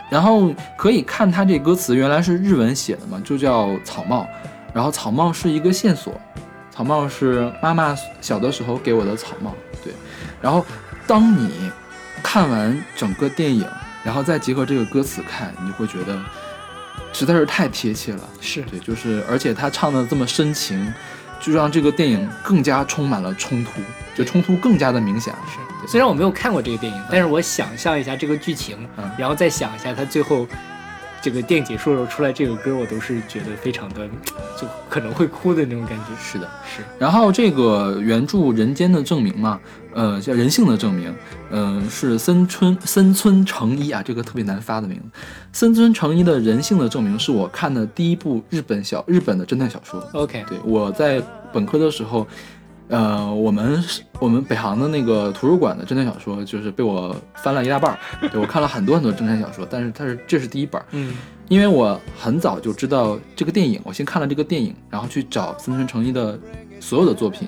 [0.10, 4.28] 然后可以看他这歌词原来是日文写的嘛，就叫草帽，
[4.74, 6.14] 然后草帽是一个线索，
[6.72, 9.92] 草帽是妈妈小的时候给我的草帽，对。
[10.42, 10.64] 然后
[11.08, 11.72] 当你
[12.22, 13.66] 看完整个电影，
[14.04, 16.16] 然后再结合这个歌词看，你会觉得
[17.16, 18.20] 实在是太贴切了。
[18.42, 20.94] 是对，就是而且他唱的这么深情，
[21.40, 23.72] 就让这个电影更加充满了冲突，
[24.14, 25.34] 就冲突更加的明显。
[25.48, 30.46] 是，虽然我没有看过这个电影，但是我想象一下这个剧情，嗯然后再想一下他最后
[31.26, 34.08] 这个电影结束的时候出来这个歌，我都是觉得非常的
[34.56, 36.06] 就可能会哭的那种感觉。
[36.22, 39.60] 是的，是然后这个原著《人间的证明》嘛，
[39.96, 41.10] 呃，叫《人性的证明》，
[41.50, 45.06] 嗯、是森村森村诚一啊，这个特别难发的名字。
[45.52, 50.00] 森村诚一的《人性的证明》是我看的第一部日本小日本的侦探小说。
[50.14, 51.20] OK，对，我在
[51.52, 52.28] 本科的时候，
[52.88, 57.98] 呃，我们是我们北航的那个图书馆的侦探小说，就是被我翻了一大半儿。
[58.30, 61.14] 对我看了很多很多侦探小说，但是它是这是第一本儿，嗯
[61.48, 66.40] 因为我很早就知道这个电影，我先看了这个电影，然后去找森村诚一的
[66.80, 67.48] 所有的作品。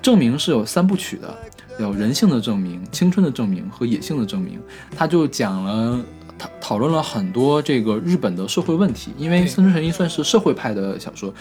[0.00, 1.32] 证明是有三部曲的，
[1.78, 4.60] 有人性的证明、青春的证明和野性的证明。
[4.96, 6.00] 他就讲了
[6.38, 11.34] 讨讨论了很多这个日本的社会问题，因为森村诚一算是社会派的小说。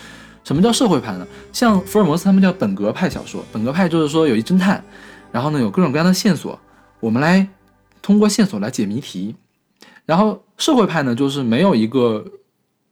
[0.47, 1.27] 什么叫社会派呢？
[1.51, 4.81] 像福尔摩斯他们叫本格派小说，本格派就是说有一侦探，
[5.29, 6.57] 然后呢有各种各样的线索，
[7.01, 7.45] 我们来
[8.01, 9.35] 通过线索来解谜题。
[10.05, 12.23] 然后社会派呢，就是没有一个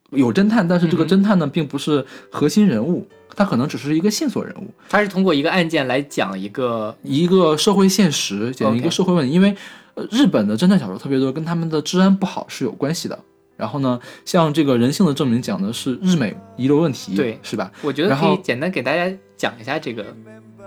[0.10, 4.70] 有侦探，但是这个侦探呢并不是核心人物，他可能只是一个线索人物。
[4.90, 9.32] 他是通过一个案件来讲一个一个社会现实，讲一个社会问题。
[9.32, 9.56] 因为
[9.94, 13.18] 呃，日本的侦探小说特别多，跟他们的治安不好是有关系的。
[13.58, 17.72] 然后呢，像这个人性的证明讲的是日美遗留问题，对是吧？
[17.82, 20.06] 我觉得可以简单给大家讲一下这个，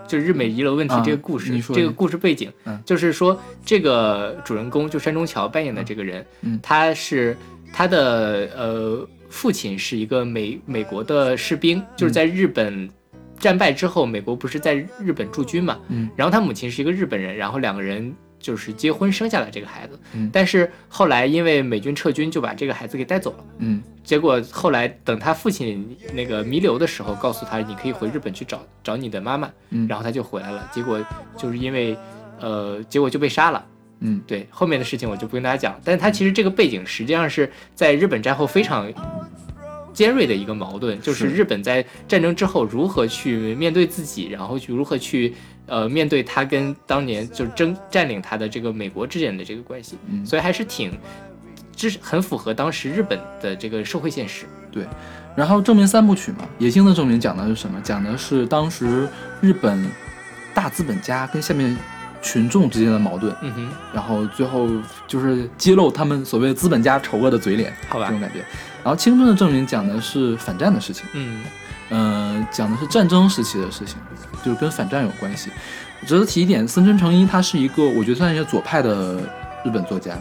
[0.07, 2.80] 就是日美遗留问题啊这个故事，这个故事背景，嗯。
[2.86, 6.59] 就是说这个主人公就山中桥扮演的这个人，嗯。
[6.62, 7.36] 他是
[7.72, 12.89] 他的呃父亲是一个美美国的士兵，就是在日本
[13.39, 16.09] 战败之后，美国不是在日本驻军嘛，嗯。
[16.16, 18.14] 然后他母亲是一个日本人，然后两个人。
[18.49, 23.44] 就是结婚生下了这个孩子，嗯但是后来因为美军撤军，就把这个孩子给带走了。
[23.59, 30.66] 嗯结果后来等他父亲那个弥留的时候，告诉他你可以回日本去找找你的妈妈，嗯然后他就回来了。
[30.72, 30.99] 结果
[31.36, 31.94] 就是因为，
[32.40, 33.62] 呃，结果就被杀了。
[34.01, 35.78] 嗯对，后面的事情我就不跟大家讲。
[35.84, 38.90] 但是他其实这个背景实际上是在日本战后非常
[39.92, 45.34] 尖锐的一个矛盾，就是是日本在战争之后如何去面对自己，然后去如何去
[45.69, 50.99] 呃面对他跟当年就争占领他的这个美国之间的这个关系，嗯所以还是挺。
[51.81, 54.47] 这是很符合当时日本的这个社会现实。
[54.73, 54.85] 对
[55.37, 57.81] 然后证明三部曲嘛，野性的证明讲的是什么？
[57.85, 59.09] 讲的是当时
[59.41, 59.89] 日本
[60.53, 61.79] 大资本家跟下面
[62.21, 64.69] 群众之间的矛盾，嗯哼，然后最后
[65.07, 68.41] 就是揭露他们所谓资本家丑恶的嘴脸，好吧这种，感觉。
[68.83, 71.07] 然后青春的证明讲的是反战的事情。
[71.12, 71.45] 嗯
[71.91, 73.97] 嗯，讲的是战争时期的事情，
[74.45, 75.51] 就是跟反战有关系。
[76.07, 79.16] 值得提一点，森村诚一他是一个我觉得算是一个左派的
[79.64, 80.16] 日本作家，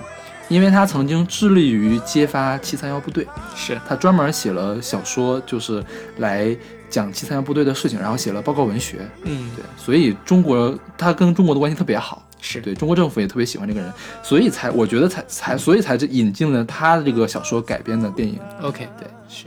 [0.50, 5.84] 因为他曾经致力于揭发七三幺部队，是他专门写了小说，就是
[6.18, 6.56] 来
[6.90, 9.08] 讲七三幺部队的事情，然后写了报告文学。
[9.24, 13.94] 嗯对，所以中国他跟中国的关系特别好，是对中国政府也特别喜欢这个人，
[14.24, 18.40] 所以才我觉得才才所以才这引进了他的这个小说改编的电影。
[18.64, 19.46] OK 对是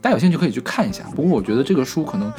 [0.00, 1.04] 大家有兴趣可以去看一下。
[1.14, 2.32] 不过我觉得这个书可能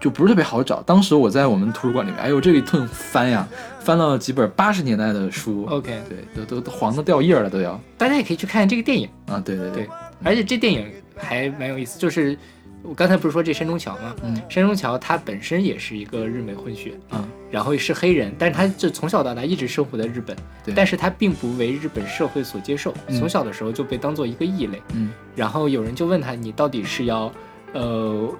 [0.00, 0.82] 就不是特别好找。
[0.82, 3.46] 当时我在我们图书馆里面，哎呦，这一顿翻呀，
[3.80, 5.64] 翻了几本八十年代的书。
[5.66, 9.42] OK，对，都都都黄的掉页了都要大家也可以去看这个电影，啊！
[9.44, 9.88] 对对对
[10.22, 10.86] 而且这电影
[11.16, 12.36] 还蛮有意思，就是
[12.82, 14.14] 我刚才不是说这山中桥吗？
[14.22, 27.32] 嗯，山中桥他本身也是一个日美混血，嗯，然后是黑人，但是他就从小到大一直生活在日本，对但是他并不为日本社会所接受，嗯从小的时候就被当做一个异类，嗯，然后有人就问他，你到底是要，
[27.72, 28.34] 呃。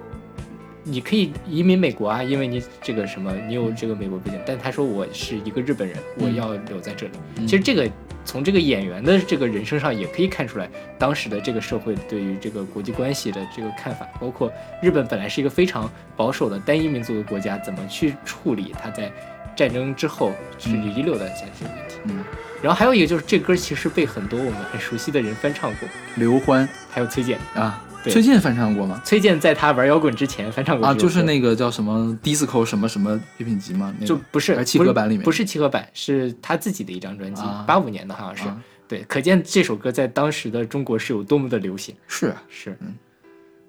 [0.81, 4.39] 你可以移民美国啊，因为你这个什么，你有这个美国背景。
[4.45, 7.11] 但他说我是一个日本人，我嗯要留在这里。
[7.35, 7.87] 嗯其实这个
[8.29, 10.69] 从这个演员的这个人生上也可以看出来，
[10.99, 14.53] 当时的这个社会对于这个国际关系的这个看法，包括
[14.83, 19.11] 日本本来是一个非常保守的单一民族的国家，怎么去处理它在
[19.55, 21.97] 战争之后甚至遗留的这些问题。
[22.05, 22.23] 嗯，
[22.61, 27.37] 然后还有一个就是这歌其实被很多我们很熟悉的人翻唱过，刘欢还有崔健。
[27.55, 29.01] 啊，对崔健翻唱过吗？
[29.03, 33.93] 崔健在他玩摇滚之前翻唱过啊，就是那个叫什么 disco 什么什么礼品集吗？
[33.95, 38.47] 那个就不是还是契合版里面不是契合版，是他自己的一张专辑啊，八五年的好像是。
[38.47, 41.95] 啊对，可见这首歌在当时的中国是有多么的流行。
[42.07, 42.41] 是啊。
[42.49, 42.95] 是，嗯，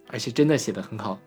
[0.08, 1.20] 而且真的写的很好。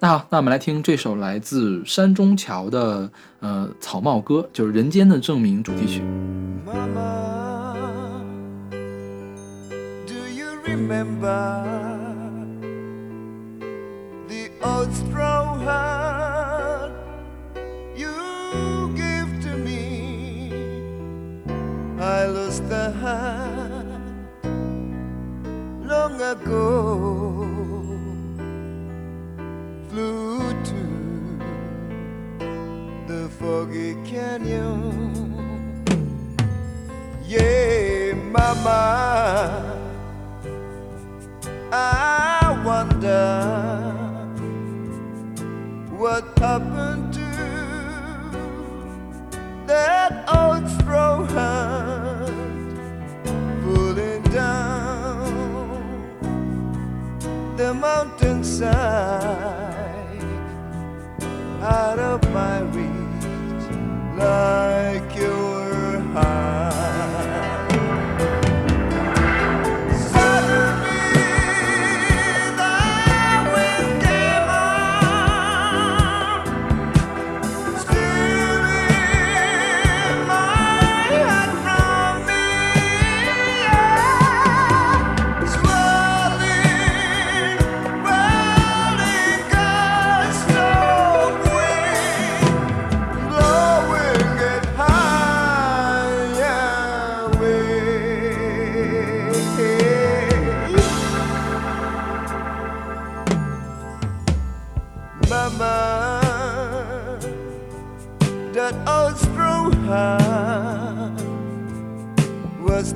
[0.00, 6.02] 那好，那我们来听这首来自山中桥的呃草帽歌，就是《人间的证明》主题曲。
[6.64, 7.74] Mama,
[10.06, 11.64] do you remember
[14.28, 16.92] the old straw hat
[17.96, 18.08] you
[18.94, 20.52] gave to me?
[21.98, 23.84] I lost the hat
[25.88, 27.47] long ago.
[29.88, 31.38] Flew to
[33.06, 35.82] the foggy canyon.
[37.26, 39.80] Yeah, mama,
[41.72, 43.94] I wonder
[45.96, 47.20] what happened to
[49.66, 52.30] that old straw hat
[53.62, 55.80] pulling down
[57.56, 59.77] the mountainside
[61.62, 62.88] out of my reach
[64.18, 66.57] like your heart.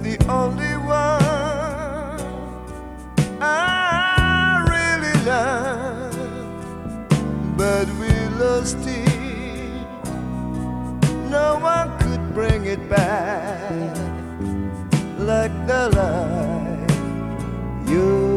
[0.03, 1.22] The only one
[3.40, 6.18] I really loved,
[7.57, 8.11] but we
[8.42, 9.86] lost it.
[11.30, 13.96] No one could bring it back
[15.18, 16.90] like the life
[17.88, 18.31] you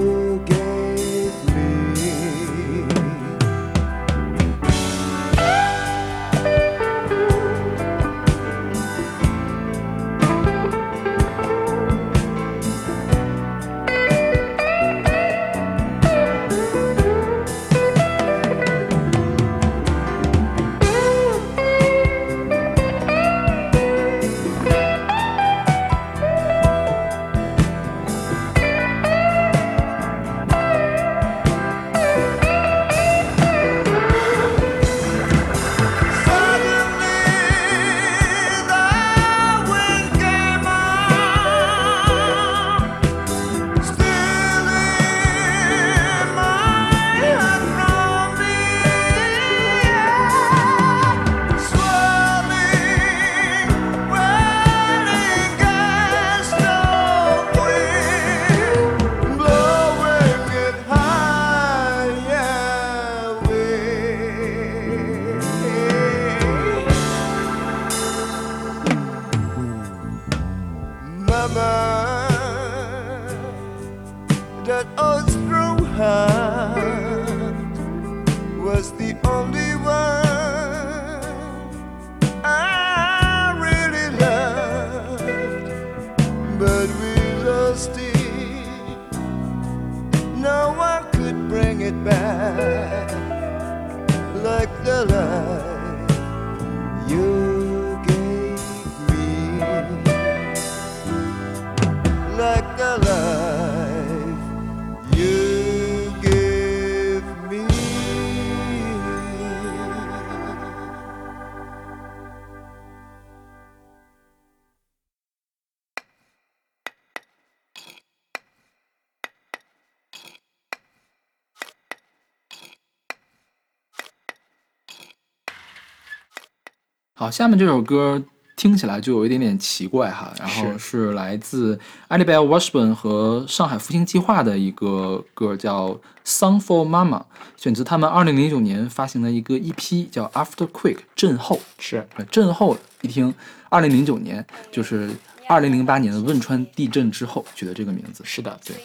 [127.25, 128.21] 好，下面这首歌
[128.55, 130.31] 听起来就有一点点奇怪哈。
[130.37, 131.73] 然后是来自
[132.07, 135.89] a l i b e l Washburn 和上海复兴计划的一个歌，叫
[136.23, 137.17] 《Song for Mama》，
[137.57, 141.59] 选自他们二零零九年发行的一个 EP，叫《After Quick》震后。
[141.79, 143.33] 是呃震后一听
[143.69, 145.09] 二零零九年就是
[145.47, 148.21] 二零零八年的汶川地震之后取的这个名字。
[148.23, 148.75] 是的，对。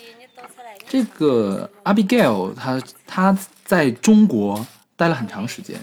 [0.88, 4.66] 这个 Abigail 她她在中国
[4.96, 5.78] 待了很长时间，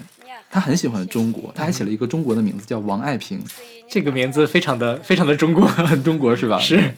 [0.50, 3.40] 她很喜欢中国，他还起了一个中国的名字叫王爱萍，
[3.88, 6.58] 这个名字非常的非常的中国，很 中国是吧？
[6.58, 6.92] 是，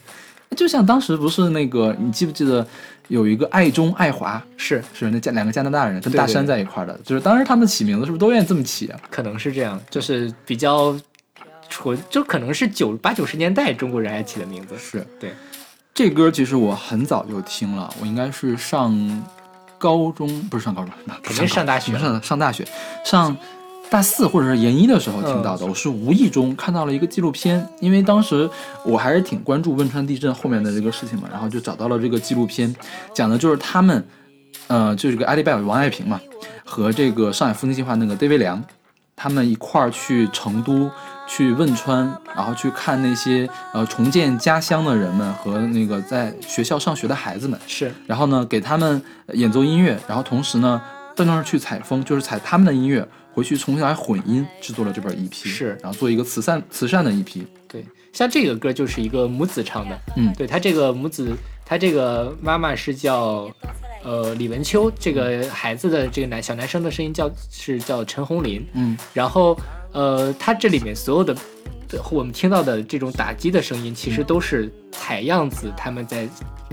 [0.55, 2.65] 就像当时不是那个，你记不记得
[3.07, 4.83] 有一个爱中爱华，是。
[4.93, 8.99] 是那加两个加拿大人跟大山在一块儿的，就是当时他们起名字是不是都愿意这么起啊？
[9.09, 10.97] 可能是这样，就是比较
[11.69, 14.77] 纯，就可能是九八九十年代中国人爱起的名字。
[14.77, 15.05] 是。
[15.19, 15.31] 对，
[15.93, 18.93] 这歌其实我很早就听了，我应该是上
[19.81, 22.63] 高中，不是上高中，那肯定上大学上上大学，
[23.03, 23.35] 上
[23.89, 25.65] 大四或者是研一的时候听到的。
[25.65, 28.47] 我是无意中看到了一个纪录片，因为当时
[28.85, 32.73] 我还是挺关注汶川地震后面的这个事情嘛，然后就找到了这个纪录片，
[33.11, 34.05] 讲的就是他们，
[34.67, 36.21] 呃，就是这个阿里拜王爱萍嘛，
[36.63, 38.63] 和这个上海复兴计划那个 David 梁，
[39.15, 40.91] 他们一块儿去成都。
[41.31, 50.81] 去汶川，然后去看那些呃重建家乡的人们和那个在学校上学的孩子们，是，然后呢给他们演奏音乐，然后同时呢
[51.15, 55.77] 到那儿去采风，就是采他们的音乐，回去重新来混音，制作了这本 EP，是。
[55.81, 60.33] 然后做一个慈善慈善的 E EP，对，像这个歌就是一个母子唱的，嗯。
[60.33, 61.33] 对他这个母子，
[61.65, 63.49] 他这个妈妈是叫
[64.03, 68.97] 呃李文秋，这个孩子的这个男小男生的声音叫是叫陈红林，嗯。
[69.13, 69.57] 然后
[69.91, 71.33] 呃它这里面所有的
[71.87, 76.27] 的我们听到的这种打击的声音，其实都是采样子他们在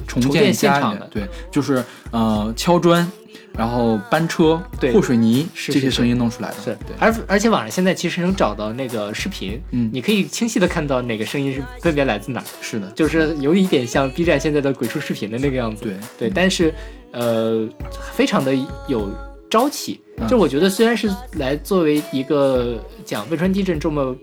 [0.06, 3.10] 重重建现场的，对，就是呃敲砖，
[3.52, 9.90] 然后搬车、对和水泥这些声音弄出来的，是对，而而且网上现在其实能找到那个视频，嗯。
[9.92, 15.84] 你可以清晰的看到哪个声音是分别来自哪儿，是的，就是有一点像 B 站现在的鬼畜视频的那个样子。
[15.84, 15.94] 对。
[16.18, 16.72] 对，但是
[17.10, 17.68] 呃，
[18.14, 18.54] 非常的
[18.86, 19.10] 有
[19.50, 20.00] 朝气。
[20.16, 24.16] 嗯就我觉得虽然是来作为一个讲汶川地震这么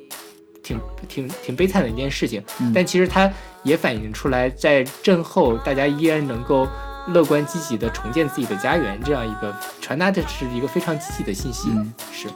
[0.61, 3.31] 挺挺挺悲惨的一件事情，嗯但其实它
[3.63, 6.67] 也反映出来，在震后大家依然能够。
[7.09, 11.69] 乐观积极的重建自己的家园，这样一个传达的是一个非常积极的信息。
[11.69, 12.27] 嗯是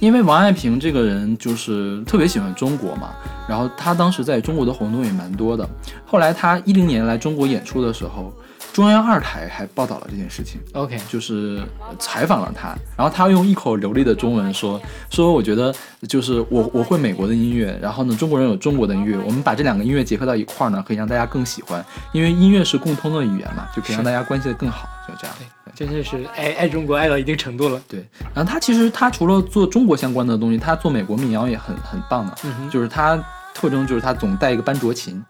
[0.00, 3.14] 因为王爱萍这个人就是特别喜欢中国嘛，
[3.46, 5.68] 然后她当时在中国的活动也蛮多的。
[6.06, 8.32] 后来她一零年来中国演出的时候，
[8.76, 15.74] 中央二台还报道了这件事情，OK，就是呃采访了他，然后他用一口流利的中文说说，我觉得
[16.06, 25.34] 就是我我会美国的音乐，然后呢中国人有中国的音乐，我们把这两个音乐结合到一块儿呢，可以让大家更喜欢，因为音乐是共通的语言嘛，就可以让大家关系的更好，就这样。
[25.74, 26.26] 真的是。
[26.36, 27.80] 爱爱中国爱到一定程度了。
[27.88, 28.04] 对，
[28.34, 32.68] 然后他其实他除了做中国相关的东西，他做美国民谣也很很棒的，嗯哼。
[32.68, 33.16] 就是他
[33.54, 35.24] 特征就是他总带一个班卓琴，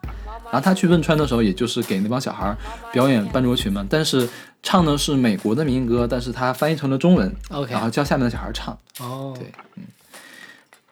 [0.47, 2.57] 然后他去汶川的时候，也就是给那帮小孩
[2.93, 4.29] 表演班卓琴嘛，但是
[4.63, 8.79] 唱的是美国的民歌，但是他翻译成了中文 OK 然后教下面的小孩唱。
[9.01, 9.85] 哦，对，嗯，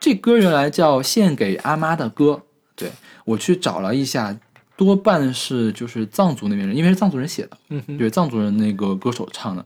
[0.00, 2.32] 这歌原来叫《献给阿妈的歌》，
[2.74, 2.90] 对
[3.24, 4.36] 我去找了一下，
[4.76, 9.64] 多半是就是藏族那边人，因为是藏族人写的，嗯，对藏族人那个歌手唱的。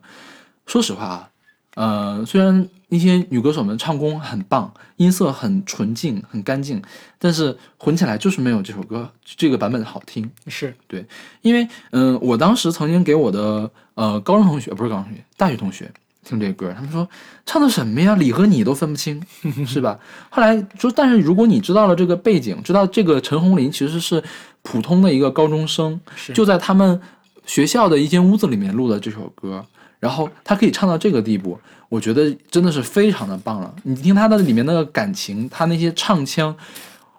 [0.66, 1.30] 说实话啊，
[1.76, 6.82] 呃，虽然那些女歌手们唱功很棒，音色很纯净、很干净，
[7.18, 10.30] 但是混起来就是没有这首歌这个版本好听。
[10.47, 11.05] 是对
[11.43, 15.91] 因为，嗯、我当时曾经给我的呃高中同学，不是高中同学，大学同学
[16.24, 17.07] 听这歌，他们说
[17.45, 19.22] 唱的什么呀，你和你都分不清，
[19.66, 19.99] 是吧？
[20.30, 24.22] 后来说，但是如果你知道了这个背景，知道这个陈红林其实是
[24.62, 26.01] 普通的一个高中生，
[26.34, 27.01] 就在他们
[27.45, 29.64] 学校的一间屋子里面录的这首歌，
[30.01, 31.59] 然后他可以唱到这个地步，
[31.89, 33.74] 我觉得真的是非常的棒了。
[33.82, 36.55] 你听他的里面那个感情，他那些唱腔。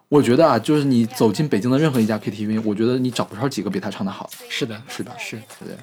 [0.08, 4.28] 我觉得啊，就是你走进北京的任何一家 KTV，我觉得你找不着几个比他唱的好。
[4.50, 5.78] 是的，是的是对，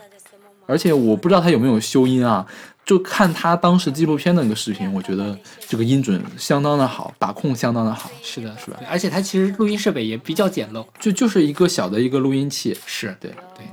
[0.66, 2.44] 而且我不知道他有没有修音啊，
[2.84, 10.84] 就看他当时纪录片的那个视频，我觉得这个音准相当的好，把控相当的好，是的，是吧而且他其实录音设备也比较简陋。
[10.98, 13.64] 就就是一个小的一个录音器，是对对，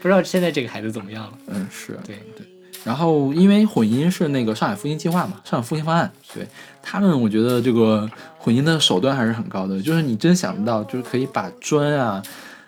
[0.00, 1.32] 不知道现在这个孩子怎么样了？
[1.48, 2.46] 嗯，是对对。
[2.84, 6.46] 然后因为混音是那个上海复兴计划嘛，上海复兴方案，对
[6.82, 12.22] 他们，我觉得这个混音的手段还是很高的，就是你真想不到，就是可以把砖啊，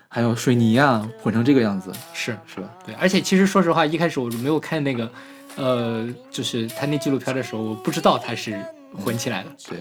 [0.09, 2.69] 还有水泥啊混成这个样子，是是吧？
[2.85, 5.11] 对，而且其实说实话，一开始我没有看那个，
[5.57, 8.63] 呃，就是他那纪录片的时候，我不知道他是
[9.03, 9.49] 混起来的。
[9.67, 9.79] 对，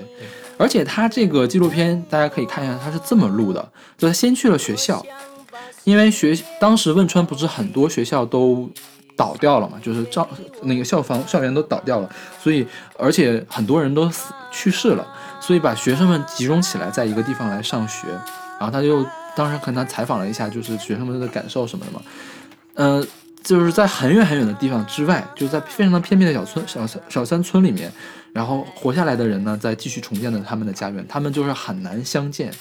[0.58, 5.06] 而且他这个纪录片大家可以看一下，他是这么录的，就他先去了学校，
[5.84, 8.72] 因为学当时汶川不是很多学校都
[9.22, 10.28] 倒掉了嘛，就是招
[10.64, 12.10] 那个校房校园都倒掉了，
[12.42, 12.66] 所以
[12.98, 15.06] 而且很多人都死去世了，
[15.40, 18.08] 所以把学生们集中起来在一个地方来上学。
[18.60, 19.06] 然后他就
[19.36, 22.02] 当时跟他采访了一下，就是学生们的感受什么的嘛。
[22.74, 23.06] 呃，
[23.44, 27.92] 就是在很远很远的地方之外，就在非常的偏僻的小村、小山小山村里面，
[28.34, 32.52] 然后活下来的人呢，在继续重建的他们的家园，他们就是很难相见。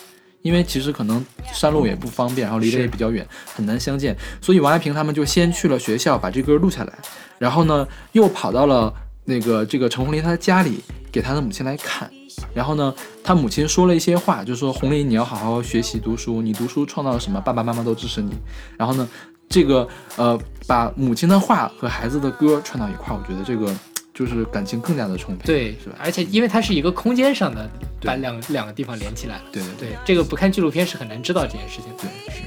[0.42, 4.16] 因为其实可能山路也不方便，然后离得也比较远，很难相见。
[4.40, 6.98] 所以王爱萍他们就先去了学校，把这歌录下来，
[7.38, 8.92] 然后呢，又跑到了
[9.24, 10.80] 那个这个陈红林他的家里，
[11.12, 12.10] 给他的母亲来看。
[12.54, 18.32] 然后呢，他母亲说了一些话，就说红林你要好好学习读书，你读书创造了什么，爸爸妈妈都支持你。
[18.78, 19.06] 然后呢，
[19.48, 19.86] 这个
[20.16, 23.74] 呃，把母亲的话和孩子的歌串到一块，我觉得这个
[24.20, 25.96] 就是感情更加的充沛，对，是吧？
[25.98, 27.66] 而且因为它是一个空间上的，
[28.02, 29.42] 把两两个地方连起来了。
[29.50, 31.86] 对对对，这个不看纪录片是很难知道这件事情。
[31.96, 32.42] 对，是。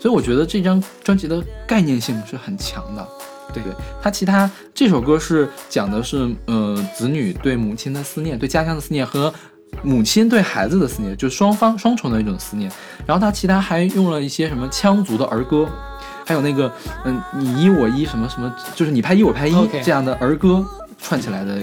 [0.00, 3.08] 所以我觉得这张专辑的概念性是很强的。
[3.54, 9.32] 对对，它其他这首歌是讲的是呃子女对母亲的思念，对家乡的思念和
[9.84, 12.68] 母亲对孩子的思念，就双方双重的一种思念。
[13.06, 15.68] 然后它其他还用了一些什么羌族的儿歌，
[16.26, 16.70] 还有那个
[17.04, 20.62] 嗯你一我一什么什么，就是你拍一我拍一这样的儿歌
[20.98, 21.62] 串起来的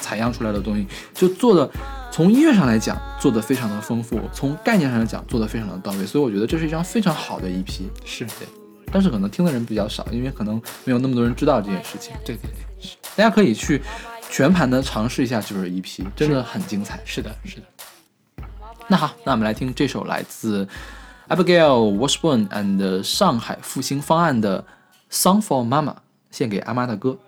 [0.00, 1.70] 采样出来的东西，就做的
[2.10, 7.82] 从音乐上来讲做的非常的丰富，从概念上来讲做的非常的到位，所以我觉得这是一张非常好的 EP。
[8.04, 8.48] 是对，
[8.90, 12.12] 但是可能听的人比较少，因为可能没有那么多人知道这件事情。
[12.24, 13.80] 对对对，大家可以去
[14.30, 16.98] 全盘的尝试一下这首 EP，真的很精彩。
[17.04, 17.62] 是的，是的。
[18.88, 20.66] 那好，那我们来听这首来自
[21.32, 24.62] Abigail Washburn and 上海复兴方案的
[25.10, 25.94] 《Song for Mama》，
[26.30, 27.18] 献给阿妈的歌。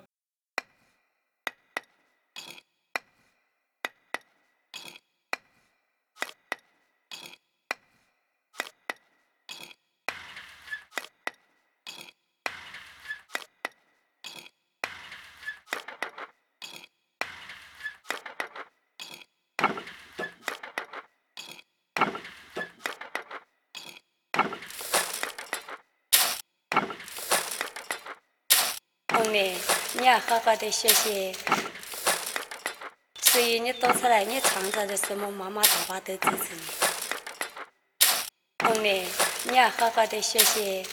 [29.17, 29.55] 红妹，
[29.99, 31.33] 你要好好的学习。
[33.23, 36.63] 所以你多出来，你创造的什么，妈妈、爸爸都支持你。
[38.65, 39.07] 红妹，
[39.45, 40.85] 你要好好的学习。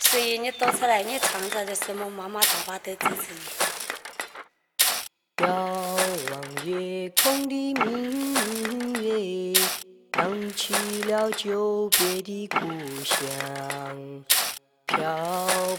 [0.00, 3.40] 所以你多出来，你创造的什么，妈妈、爸爸都支持你。
[5.44, 8.92] 遥望夜空的明
[9.54, 9.60] 月，
[10.12, 12.58] 想起了久别的故
[13.04, 14.24] 乡。
[14.86, 14.98] 漂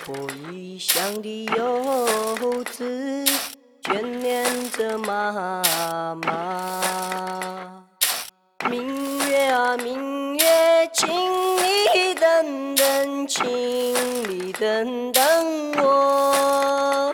[0.06, 0.16] 泊
[0.52, 3.26] 异乡的游子，
[3.84, 7.84] 眷恋着妈妈。
[8.70, 13.44] 明月啊明月，请你等等，请
[14.30, 17.14] 你等等我。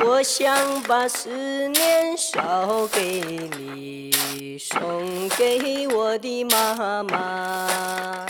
[0.00, 1.28] 我想把思
[1.68, 3.20] 念捎给
[3.56, 8.26] 你，送给我的妈妈。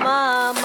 [0.00, 0.57] 妈妈，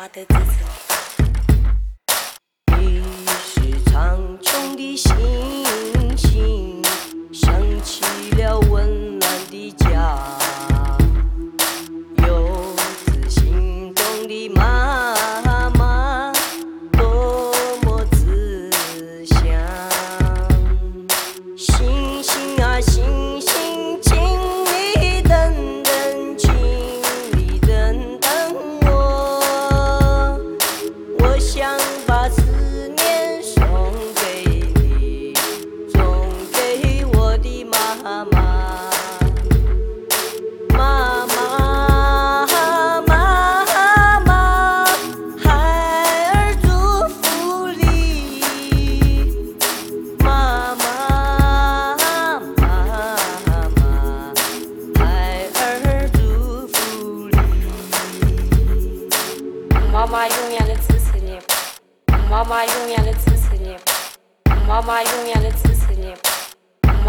[0.00, 0.24] 我的、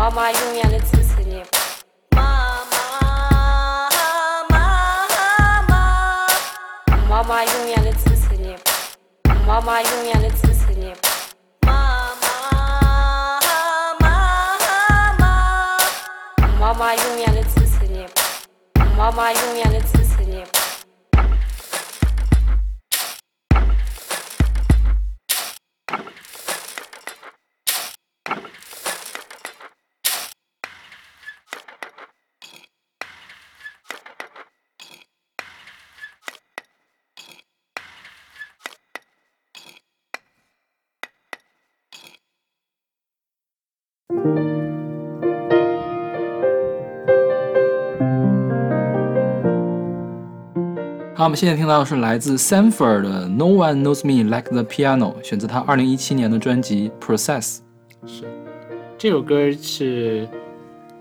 [0.10, 1.44] 妈妈永远的支持你。
[2.16, 3.88] 妈妈，
[4.50, 6.28] 妈妈，
[7.08, 8.58] 妈妈永远的支持你，
[9.46, 9.80] 妈妈
[19.32, 19.56] 永
[51.20, 57.58] 好，我们现在听到的是来自 Sanford 的《No One Knows Me Like the Piano》，选择他二零一七年的专辑《Process》。
[58.08, 58.24] 是
[58.98, 60.26] 这首歌是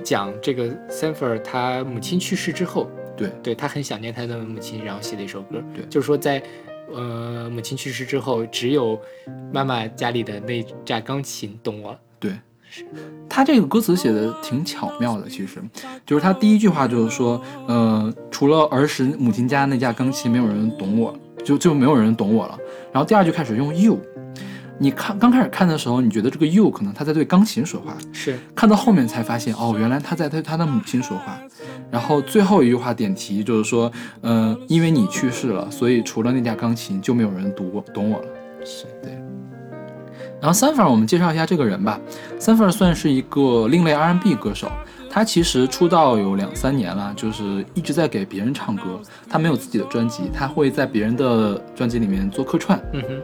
[0.03, 5.63] 讲这个 Sanford 他母亲去世之后，对对他很想念他的母亲，然后写的一首歌。
[5.73, 6.43] 对就是说在
[6.93, 9.01] 呃母亲去世之后，只有
[9.53, 12.01] 妈妈家里的那架钢琴懂我了。
[12.19, 12.33] 对，
[13.29, 15.63] 他这个歌词写的挺巧妙的，其实
[16.07, 21.15] 就是他第一句话就是说，呃，除了儿时母亲家那架钢琴，没有人懂我，
[21.45, 22.59] 就就没有人懂我了。
[22.93, 23.99] 然后第二句开始用 you，
[24.79, 31.39] 你看刚开始看的时候，你觉得这个 you 可能他在对钢琴说话，是看到后面才发现，哦，原来他在对他的母亲说话。
[31.91, 33.91] 然后最后一句话点题就是说，
[34.23, 38.27] 嗯、因为你去世了，所以除了那架钢琴，就没有人读我懂我了。
[38.65, 39.18] 是，对。
[40.41, 41.99] 然后 Sanford，我们介绍一下这个人吧。
[42.39, 44.71] Sanford 算是一个另类 R&B 歌手，
[45.11, 49.01] 他其实出道有两三年了，就是一直在给别人唱歌。
[49.29, 52.81] 他没有自己的专辑，他会在别人的专辑里面做客串。
[52.93, 53.23] 嗯哼，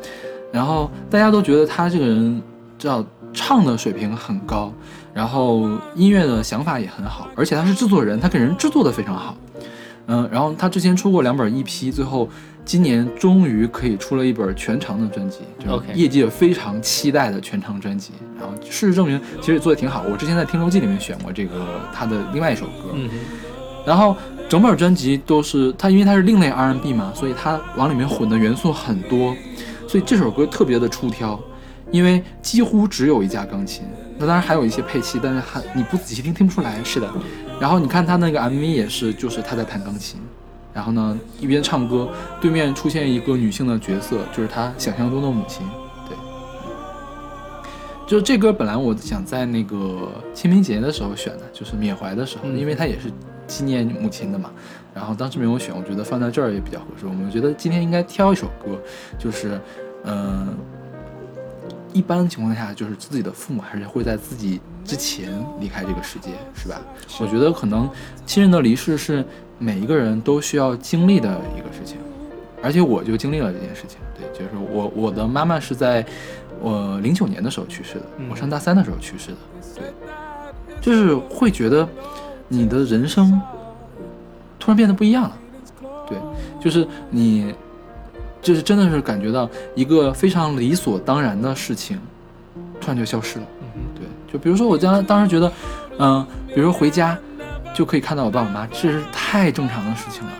[0.52, 2.42] 然后大家都觉得他这个人，
[2.78, 4.72] 知道唱的水平很高，
[5.12, 9.36] 然后音乐的想法也很好，而且他是制作人，他给人制作的非常好。
[10.06, 12.28] 嗯，然后他之前出过两本 EP，最后
[12.64, 18.12] 今年终于可以出了一本全长的专辑，就是业界非常期待的全长专辑。
[18.38, 20.04] 然后事实证明，其实也做的挺好。
[20.10, 23.08] 我之前在听周记里面选过这个他的另外一首歌，嗯，
[23.86, 24.16] 然后
[24.48, 29.34] 整本专辑都是他，因为他是另类 R&B 嘛，所以他往里面混的元素很多，
[29.88, 31.40] 所以这首歌特别的出挑，
[31.90, 33.84] 因为几乎只有一架钢琴，
[34.18, 36.82] 那当然还有一些配器，但是还你不仔细听听不出来。
[36.84, 37.10] 是的，
[37.60, 40.20] 然后你看他那个 MV 也是，就是他在弹钢琴，
[40.72, 42.08] 然后呢一边唱歌，
[42.40, 45.66] 对面出现一个女性的角色，就是他想象中的母亲。
[46.08, 46.16] 对，
[48.06, 53.10] 就是这歌本来我想在那个清明节的时候选的，就是缅怀的时候，嗯因为它也是
[53.46, 54.50] 纪念母亲的嘛。
[54.94, 57.04] 然后当时没有选，我觉得放在这儿也比较合适。
[57.04, 58.78] 我们觉得今天应该挑一首歌，
[59.18, 59.60] 就是
[60.04, 60.54] 嗯、
[61.94, 66.78] 一般情况下，就是自己的父母还是会在自己之前离开这个世界，是吧？
[67.20, 67.88] 我觉得可能
[68.26, 69.24] 亲人的离世是
[69.58, 71.96] 每一个人都需要经历的一个事情，
[72.62, 73.98] 而且我就经历了这件事情。
[74.18, 76.04] 对，就是我我的妈妈是在
[76.60, 79.36] 我零九年的时候去世的，嗯我上大三的时候去世的。
[79.76, 79.84] 对，
[80.80, 81.88] 就是会觉得
[82.48, 83.40] 你的人生
[84.58, 85.38] 突然变得不一样了。
[86.08, 86.18] 对，
[86.60, 87.54] 就是你，
[88.44, 91.98] 就是真的是感觉到一个非常理所当然的事情，
[92.78, 93.46] 突然就消失了。
[93.62, 95.50] 嗯，对，就比如说我当当时觉得，
[95.98, 97.18] 嗯、比如说回家
[97.74, 100.32] 就可以看到我爸我妈，这是太正常的事情了。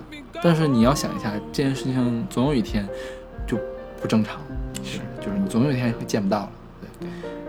[0.43, 2.87] 但是你要想一下，这件事情总有一天
[3.47, 3.59] 就
[4.03, 4.39] 不正常，
[4.85, 6.51] 是，就是你总有一天会见不到了。
[7.01, 7.09] 对，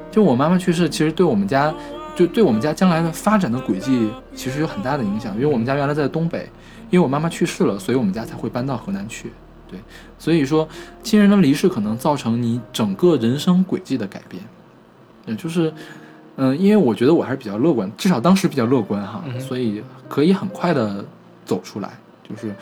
[0.10, 1.74] 就我妈妈去世，其实对我们家，
[2.16, 5.36] 就对我们家将来的发展的轨迹，其实有很大的影响。
[5.36, 6.50] 因为我们家原来在东北，
[6.90, 9.34] 因为我妈妈去世了，所以我们家才会搬到河南去。
[9.76, 9.82] 对，
[10.18, 10.68] 所以说
[11.04, 14.42] 亲人的离世可能造成你整个人生轨迹的改变。
[15.26, 15.74] 也就是，
[16.38, 21.04] 嗯、因为我觉得我还是比较乐观，至少当时比较乐观哈，嗯所以可以很快的
[21.46, 21.92] 走出来。
[22.28, 22.56] 就是，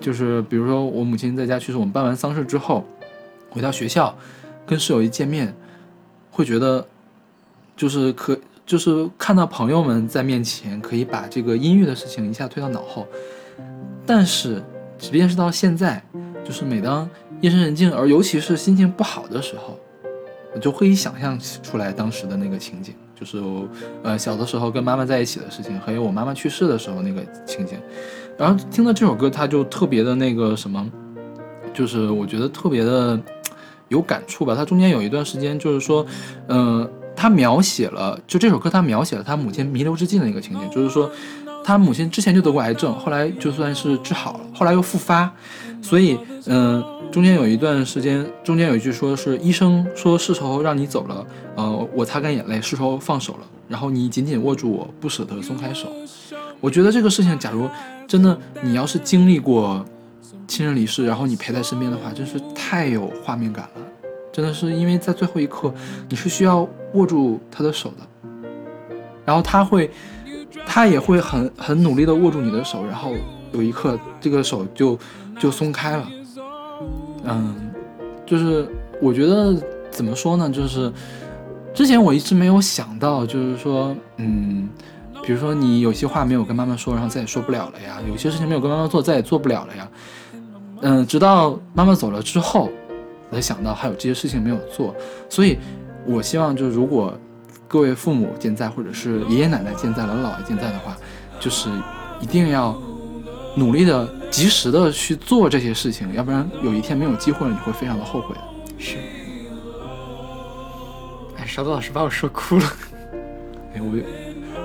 [0.00, 2.84] 就是比如说我母亲在家去世，我们办完丧事之后，
[3.50, 4.16] 回到学校，
[4.66, 5.54] 跟室友一见面，
[6.30, 6.86] 会觉得，
[7.76, 13.06] 就是可就是看到朋友们在面前，可以把这个音乐的事情一下推到脑后。
[14.06, 14.62] 但是，
[14.98, 16.02] 即便是到现在，
[16.46, 17.08] 就是每当
[17.40, 19.78] 夜深人静，而尤其是心情不好的时候，
[20.54, 23.42] 我就会想象出来当时的那个情景，就是
[24.04, 27.78] 呃小的时候跟妈妈在一起的事情，还有我妈妈去世的时候那个情景。
[28.38, 30.88] 然后听到这首歌，它就特别的那个什么，
[31.74, 33.20] 就是我觉得特别的
[33.88, 34.54] 有感触吧。
[34.54, 36.06] 它中间有一段时间，就是说，
[36.48, 41.10] 嗯、他描写了，就这首歌，他描写了他母亲弥留之际的那个情景，就是说，
[41.66, 45.28] 他母亲之前就得过癌症，后来就算是治好了，后来又复发，
[45.82, 46.16] 所以，
[46.46, 46.80] 嗯、
[47.10, 51.26] 中间有一段时间，中间有一句说是医生说是时候让你走了，
[51.56, 55.88] 呃，我擦干眼泪，是时候放手了，然后你紧紧握住我，不舍得松开手。
[56.60, 57.68] 我觉得这个事情，假如
[58.06, 59.84] 真的你要是经历过
[60.46, 63.82] 亲人离世，然后你陪在身边的话，真是太有画面感了。
[64.32, 65.74] 真的是因为在最后一刻，
[66.08, 68.28] 你是需要握住他的手的，
[69.24, 69.90] 然后他会，
[70.64, 73.12] 他也会很很努力的握住你的手，然后
[73.52, 74.98] 有一刻这个手就
[75.38, 76.08] 就松开了。
[77.24, 77.54] 嗯，
[78.24, 78.68] 就是
[79.02, 79.54] 我觉得
[79.90, 80.92] 怎么说呢，就是
[81.74, 84.68] 之前我一直没有想到，就是说，嗯。
[85.22, 89.88] 比如说你有些话没有跟妈妈说，然后再也说不了了呀；有些事情没有跟妈妈做，再也做不了了呀。
[90.82, 92.70] 嗯，直到妈妈走了之后，
[93.28, 94.94] 我才想到还有这些事情没有做。
[95.28, 95.58] 所以，
[96.06, 97.12] 我希望就是如果
[97.68, 100.96] 各位父母健在，或者是爷爷奶奶健在、姥姥姥爷健在的话，
[101.40, 101.68] 就是
[102.20, 102.80] 一定要
[103.56, 108.40] 努力的及时的去做这些事情，要不然有一天没有机会了，你会非常的后悔的。
[108.78, 108.96] 是。
[111.36, 112.64] 哎，勺子老师把我说哭了。
[113.74, 113.90] 哎，我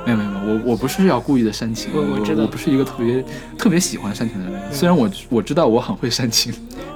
[0.06, 3.26] 没有没有没有，我我不是要故意的煽情，我我知道我不是一个特别
[3.58, 6.54] 特别喜欢煽情的人，虽然我我知道我很会煽情。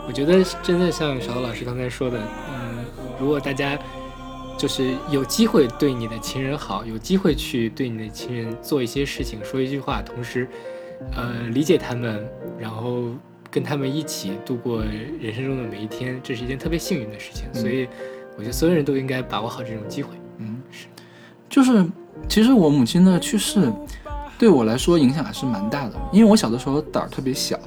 [0.07, 2.86] 我觉得真的像勺子老师刚才说的，嗯，
[3.19, 3.77] 如果大家
[4.57, 10.48] 就是有机会对你的情人好，有机会去对你的情人做一些事情，说一句话，同时，
[11.14, 12.26] 呃，理解他们，
[12.57, 13.03] 然后
[13.52, 14.82] 跟他们一起度过
[15.19, 17.45] 人生中的每一天，这是一件特别幸运的事情。
[17.53, 17.88] 所以，
[18.38, 20.10] 我觉得所有人都应该把握好这种机会。
[20.38, 20.88] 嗯，是，
[21.49, 21.86] 就是
[22.30, 23.72] 其实我母亲的去世
[24.40, 27.60] 对我来说影响还是蛮大的，因为我小的时候胆儿特别小，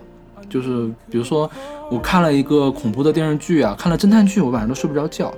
[0.48, 1.50] 就是比如说
[1.90, 5.32] 我看了一个恐怖的电视剧啊，看了侦探剧，我晚上都睡不着觉。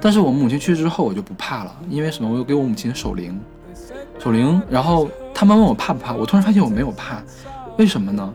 [0.00, 2.30] 但是我母亲去世之后，我就不怕了，因为什么？
[2.30, 3.38] 我又给我母亲守灵，
[4.18, 4.60] 守灵。
[4.70, 7.22] 然后他们问我怕不怕，我突然发现我没有怕，
[7.78, 8.32] 为什么呢？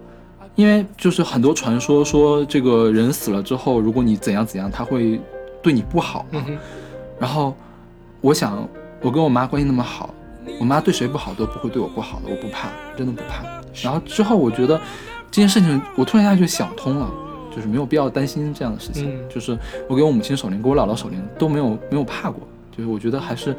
[0.56, 5.22] 因为就是很多传说说这个人死了之后，如果你怎样怎样，他会
[5.62, 6.44] 对你不好嘛。
[7.18, 7.56] 然后
[8.20, 8.68] 我想，
[9.02, 10.14] 我跟我妈关系那么好，
[10.60, 12.68] 我妈对谁不好都不会对我不好的，我不怕，
[12.98, 13.46] 真的不怕。
[13.82, 14.78] 然后之后我觉得
[15.32, 17.10] 这件事情，我突然一下就想通了。
[17.56, 19.58] 就是没有必要担心这样的事情，嗯就是
[19.88, 23.56] 我给我母亲守灵，给我姥姥守灵都没有没有怕过，就是我觉得还是，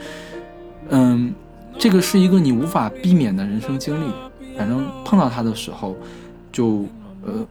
[0.88, 1.32] 嗯，
[1.78, 4.12] 这个是一个你无法避免的人生经历，
[4.56, 5.94] 反正碰到它的时候，
[6.50, 6.86] 就
[7.24, 7.46] 呃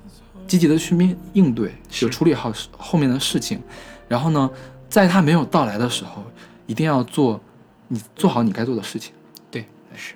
[0.47, 3.61] 积极的去面应对，就处理好后面的事情，
[4.07, 4.49] 然后呢，
[4.89, 6.23] 在它没有到来的时候，
[6.65, 7.39] 一定要做
[7.88, 9.13] 你做好你该做的事情。
[9.49, 9.65] 对，
[9.95, 10.15] 是。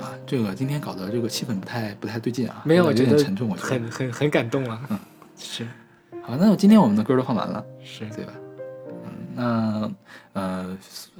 [0.00, 4.80] 啊，这个今天搞得这个气氛不太不太对劲啊，没有，有我觉得点沉重，我觉得很很很感动啊。
[4.90, 4.98] 嗯，
[5.38, 5.66] 是
[6.22, 8.32] 好，那我今天我们的歌都放完了，是，对吧？
[9.36, 9.94] 嗯，
[10.32, 10.78] 那呃，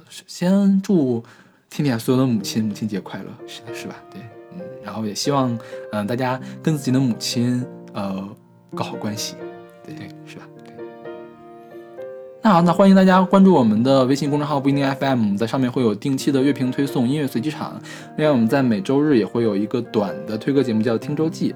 [0.09, 1.23] 先祝
[1.69, 3.95] 天底下所有的母亲母亲节快乐，是的，是吧？
[4.11, 4.21] 对，
[4.53, 5.59] 嗯，然后也希望嗯、
[5.91, 8.27] 呃大家跟自己的母亲呃
[8.73, 9.35] 搞好关系，
[9.83, 10.43] 对对，是吧？
[12.43, 12.49] 对。
[12.49, 17.81] 那好，那欢迎大家关注我们的微信公众号不一定 FM，在上面会有定期的乐评推送、音乐随机场。
[18.17, 21.51] 另外，我们在每周日也会有一个短的推歌节目，叫《听周记》。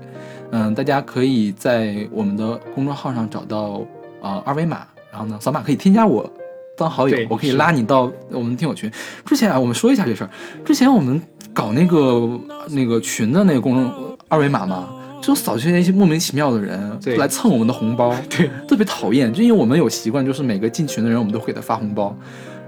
[0.51, 3.81] 嗯，大家可以在我们的公众号上找到
[4.21, 6.29] 呃二维码，然后呢扫码可以添加我
[6.77, 8.89] 当好友，我可以拉你到我们听友群。
[9.25, 10.29] 之前啊，我们说一下这事儿，
[10.63, 11.21] 之前我们
[11.53, 12.39] 搞那个
[12.69, 14.87] 那个群的那个公众二维码嘛。
[15.21, 19.33] 就扫去那些莫名其妙的人对来蹭我们的红包， 对，特别讨厌。
[19.33, 22.15] 就因为我们有习惯，就是每个进群的人，我们都会给他发红包，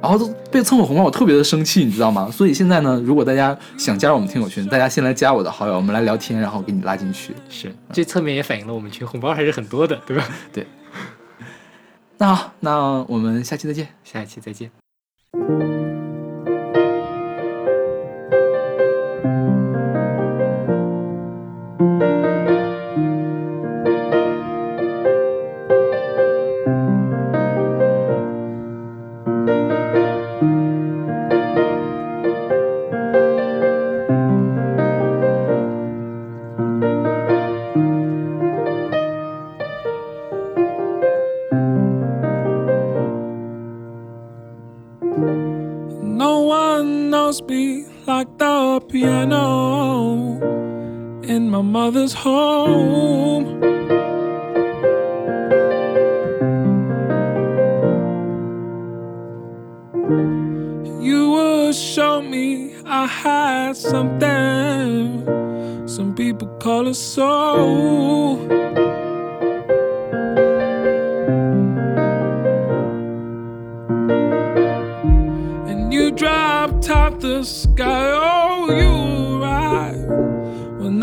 [0.02, 2.30] 然后都被蹭了红包，我特别的生气，你知道吗？
[2.32, 7.34] 所以现在呢，如果大家想加入我们听友群，大家先来加我的好友，我们来聊天，然后给你拉进去。
[7.50, 10.28] 是，这侧面也反映了我们群红包还是很多的，对吧？
[10.52, 10.66] 对。
[12.18, 13.88] 那好，那我们下期再见。
[14.04, 15.79] 下一期再见。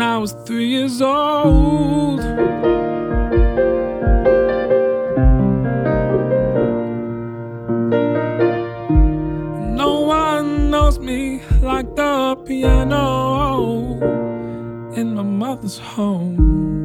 [0.07, 2.19] I was three years old.
[9.75, 13.99] No one knows me like the piano
[14.95, 16.76] in my mother's home.